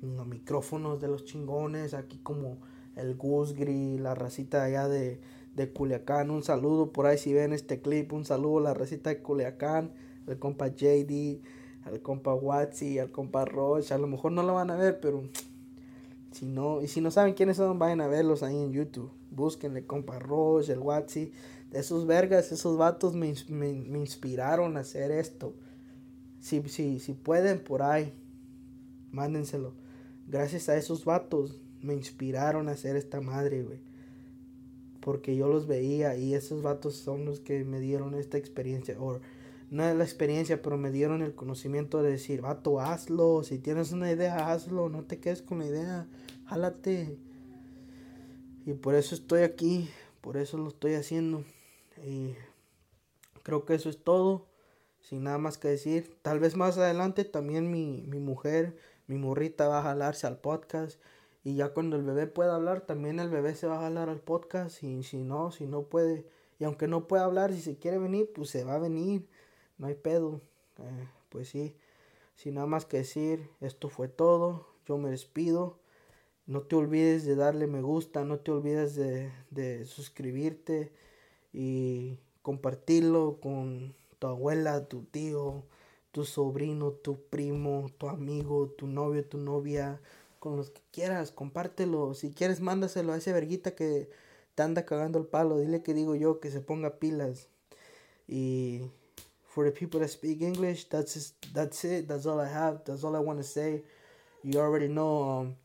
los 0.00 0.26
micrófonos 0.26 1.00
de 1.00 1.08
los 1.08 1.24
chingones. 1.24 1.94
Aquí 1.94 2.18
como 2.18 2.58
el 2.96 3.16
Gusgri, 3.16 3.98
la 3.98 4.14
racita 4.14 4.64
allá 4.64 4.88
de, 4.88 5.20
de 5.54 5.72
Culiacán. 5.72 6.30
Un 6.30 6.42
saludo 6.42 6.92
por 6.92 7.06
ahí 7.06 7.18
si 7.18 7.32
ven 7.32 7.52
este 7.52 7.80
clip. 7.80 8.12
Un 8.12 8.24
saludo 8.24 8.58
a 8.58 8.62
la 8.62 8.74
racita 8.74 9.10
de 9.10 9.22
Culiacán. 9.22 9.92
El 10.26 10.38
compa 10.38 10.68
JD, 10.68 11.40
al 11.84 12.00
compa 12.00 12.34
Watsi, 12.34 12.98
al 12.98 13.10
compa 13.10 13.44
Roche. 13.44 13.94
A 13.94 13.98
lo 13.98 14.06
mejor 14.06 14.32
no 14.32 14.42
lo 14.42 14.54
van 14.54 14.70
a 14.70 14.76
ver, 14.76 15.00
pero 15.00 15.22
si 16.32 16.46
no, 16.46 16.82
y 16.82 16.88
si 16.88 17.00
no 17.00 17.10
saben 17.10 17.34
quiénes 17.34 17.58
son, 17.58 17.78
vayan 17.78 18.00
a 18.00 18.08
verlos 18.08 18.42
ahí 18.42 18.56
en 18.56 18.72
YouTube. 18.72 19.10
Búsquenle 19.30 19.86
compa 19.86 20.18
Roche, 20.18 20.72
el 20.72 20.80
Watsi. 20.80 21.32
Esos 21.72 22.06
vergas, 22.06 22.52
esos 22.52 22.78
vatos 22.78 23.14
me, 23.14 23.28
inspiraron 23.28 24.76
a 24.76 24.80
hacer 24.80 25.10
esto. 25.10 25.54
Si, 26.40 26.62
si, 26.68 27.00
si 27.00 27.12
pueden 27.14 27.62
por 27.62 27.82
ahí, 27.82 28.12
mándenselo. 29.14 29.72
Gracias 30.26 30.68
a 30.68 30.76
esos 30.76 31.04
vatos 31.04 31.60
me 31.80 31.94
inspiraron 31.94 32.68
a 32.68 32.72
hacer 32.72 32.96
esta 32.96 33.20
madre, 33.20 33.62
güey. 33.62 33.78
Porque 35.00 35.36
yo 35.36 35.48
los 35.48 35.66
veía 35.66 36.16
y 36.16 36.34
esos 36.34 36.62
vatos 36.62 36.96
son 36.96 37.26
los 37.26 37.40
que 37.40 37.62
me 37.64 37.78
dieron 37.78 38.14
esta 38.14 38.38
experiencia. 38.38 38.96
O 38.98 39.20
no 39.70 39.84
es 39.84 39.94
la 39.96 40.04
experiencia, 40.04 40.62
pero 40.62 40.78
me 40.78 40.90
dieron 40.90 41.22
el 41.22 41.34
conocimiento 41.34 42.02
de 42.02 42.12
decir, 42.12 42.40
vato, 42.40 42.80
hazlo. 42.80 43.42
Si 43.42 43.58
tienes 43.58 43.92
una 43.92 44.10
idea, 44.10 44.50
hazlo. 44.50 44.88
No 44.88 45.04
te 45.04 45.18
quedes 45.18 45.42
con 45.42 45.58
la 45.58 45.66
idea. 45.66 46.06
Jálate. 46.46 47.18
Y 48.64 48.72
por 48.72 48.94
eso 48.94 49.14
estoy 49.14 49.42
aquí. 49.42 49.90
Por 50.22 50.38
eso 50.38 50.56
lo 50.56 50.68
estoy 50.68 50.94
haciendo. 50.94 51.44
Y 52.02 52.34
creo 53.42 53.66
que 53.66 53.74
eso 53.74 53.90
es 53.90 54.02
todo. 54.02 54.46
Sin 55.02 55.24
nada 55.24 55.36
más 55.36 55.58
que 55.58 55.68
decir. 55.68 56.16
Tal 56.22 56.40
vez 56.40 56.56
más 56.56 56.78
adelante 56.78 57.24
también 57.24 57.70
mi, 57.70 58.06
mi 58.08 58.20
mujer, 58.20 58.78
mi 59.06 59.16
morrita 59.16 59.68
va 59.68 59.80
a 59.80 59.82
jalarse 59.82 60.26
al 60.26 60.38
podcast. 60.38 61.00
Y 61.44 61.56
ya 61.56 61.70
cuando 61.74 61.96
el 61.96 62.02
bebé 62.02 62.26
pueda 62.26 62.54
hablar, 62.54 62.82
también 62.82 63.20
el 63.20 63.28
bebé 63.28 63.54
se 63.54 63.66
va 63.66 63.78
a 63.78 63.82
jalar 63.82 64.08
al 64.08 64.20
podcast. 64.20 64.82
Y 64.82 65.02
si 65.02 65.18
no, 65.18 65.50
si 65.50 65.66
no 65.66 65.82
puede. 65.84 66.26
Y 66.58 66.64
aunque 66.64 66.88
no 66.88 67.06
pueda 67.06 67.24
hablar, 67.24 67.52
si 67.52 67.60
se 67.60 67.76
quiere 67.78 67.98
venir, 67.98 68.30
pues 68.34 68.50
se 68.50 68.64
va 68.64 68.76
a 68.76 68.78
venir 68.78 69.28
no 69.78 69.86
hay 69.86 69.94
pedo. 69.94 70.40
Eh, 70.78 71.08
pues 71.28 71.48
sí, 71.48 71.76
sin 72.34 72.54
nada 72.54 72.66
más 72.66 72.84
que 72.84 72.98
decir, 72.98 73.48
esto 73.60 73.88
fue 73.88 74.08
todo. 74.08 74.66
Yo 74.86 74.98
me 74.98 75.10
despido. 75.10 75.78
No 76.46 76.62
te 76.62 76.76
olvides 76.76 77.24
de 77.24 77.36
darle 77.36 77.66
me 77.66 77.80
gusta, 77.80 78.24
no 78.24 78.38
te 78.38 78.50
olvides 78.50 78.94
de, 78.96 79.32
de 79.50 79.86
suscribirte 79.86 80.92
y 81.54 82.18
compartirlo 82.42 83.38
con 83.40 83.94
tu 84.18 84.26
abuela, 84.26 84.86
tu 84.86 85.04
tío, 85.04 85.64
tu 86.14 86.24
sobrino, 86.24 86.92
tu 86.92 87.18
primo, 87.28 87.90
tu 87.98 88.08
amigo, 88.08 88.68
tu 88.78 88.86
novio, 88.86 89.24
tu 89.24 89.36
novia, 89.36 90.00
con 90.38 90.56
los 90.56 90.70
que 90.70 90.80
quieras, 90.92 91.32
compártelo. 91.32 92.14
Si 92.14 92.30
quieres, 92.30 92.60
mándaselo 92.60 93.12
a 93.12 93.16
ese 93.16 93.32
verguita 93.32 93.74
que 93.74 94.08
te 94.54 94.62
anda 94.62 94.86
cagando 94.86 95.18
el 95.18 95.26
palo. 95.26 95.58
Dile 95.58 95.82
que 95.82 95.92
digo 95.92 96.14
yo 96.14 96.38
que 96.38 96.52
se 96.52 96.60
ponga 96.60 97.00
pilas. 97.00 97.48
Y 98.28 98.82
for 99.42 99.64
the 99.64 99.72
people 99.72 99.98
that 99.98 100.08
speak 100.08 100.40
English, 100.40 100.88
that's 100.88 101.14
just, 101.14 101.34
that's 101.52 101.84
it. 101.84 102.06
That's 102.06 102.26
all 102.26 102.40
I 102.40 102.48
have. 102.48 102.84
That's 102.84 103.02
all 103.02 103.16
I 103.16 103.20
want 103.20 103.40
to 103.40 103.44
say. 103.44 103.82
You 104.44 104.60
already 104.60 104.86
know. 104.86 105.40
Um, 105.40 105.56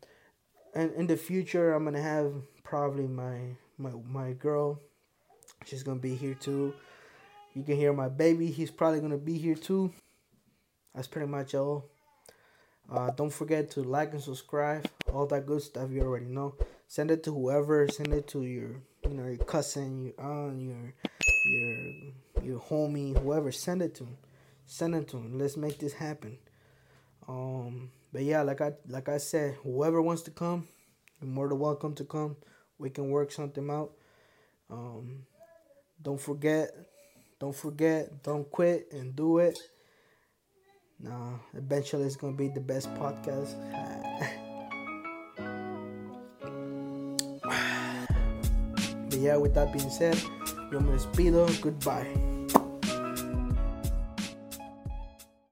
and 0.74 0.92
in 0.96 1.06
the 1.06 1.18
future, 1.18 1.74
I'm 1.74 1.84
gonna 1.84 2.02
have 2.02 2.34
probably 2.64 3.08
my 3.08 3.56
my 3.78 3.92
my 4.12 4.34
girl. 4.34 4.80
She's 5.66 5.84
gonna 5.84 6.00
be 6.00 6.16
here 6.16 6.34
too. 6.34 6.74
You 7.54 7.62
can 7.62 7.76
hear 7.76 7.94
my 7.94 8.10
baby. 8.10 8.48
He's 8.48 8.72
probably 8.72 9.00
gonna 9.00 9.18
be 9.18 9.38
here 9.38 9.56
too. 9.56 9.92
That's 10.94 11.08
pretty 11.08 11.28
much 11.28 11.56
all. 11.56 11.90
Uh, 12.92 13.12
don't 13.12 13.32
forget 13.32 13.70
to 13.72 13.84
like 13.84 14.14
and 14.14 14.22
subscribe. 14.22 14.90
All 15.14 15.28
that 15.28 15.46
good 15.46 15.62
stuff 15.62 15.92
you 15.92 16.02
already 16.02 16.26
know. 16.26 16.56
Send 16.88 17.12
it 17.12 17.24
to 17.24 17.34
whoever. 17.34 17.88
Send 17.88 18.14
it 18.14 18.28
to 18.30 18.44
your, 18.44 18.82
you 19.04 19.12
know, 19.12 19.28
your 19.28 19.38
cousin, 19.38 20.06
your 20.06 20.20
aunt, 20.20 20.62
your 20.62 20.94
your 21.46 22.14
your 22.44 22.60
homie, 22.60 23.18
whoever, 23.18 23.52
send 23.52 23.82
it 23.82 23.96
to 23.96 24.04
him. 24.06 24.18
Send 24.66 24.96
it 24.96 25.08
to 25.10 25.18
him. 25.18 25.38
Let's 25.38 25.58
make 25.58 25.80
this 25.80 25.94
happen. 25.94 26.38
Um, 27.28 27.92
but 28.12 28.24
yeah, 28.24 28.42
like 28.42 28.62
I 28.62 28.74
like 28.88 29.10
I 29.10 29.18
said, 29.18 29.56
whoever 29.64 30.02
wants 30.02 30.24
to 30.24 30.32
come, 30.32 30.68
you're 31.22 31.30
more 31.30 31.48
than 31.48 31.60
welcome 31.60 31.94
to 31.96 32.04
come. 32.06 32.38
We 32.78 32.90
can 32.90 33.10
work 33.10 33.32
something 33.32 33.70
out. 33.70 33.92
Um, 34.70 35.26
don't 36.02 36.20
forget, 36.20 36.72
don't 37.40 37.56
forget, 37.56 38.24
don't 38.24 38.50
quit 38.50 38.88
and 38.92 39.16
do 39.16 39.40
it. 39.40 39.60
Nah, 41.02 41.40
eventually 41.54 42.04
it's 42.04 42.18
gonna 42.18 42.36
be 42.36 42.50
the 42.50 42.60
best 42.60 42.94
podcast. 42.96 43.56
but 49.10 49.20
yeah, 49.20 49.38
with 49.38 49.54
that 49.56 49.72
being 49.72 49.90
said. 49.90 50.22
Yo 50.72 50.80
me 50.80 50.92
despido. 50.92 51.50
Goodbye. 51.62 52.39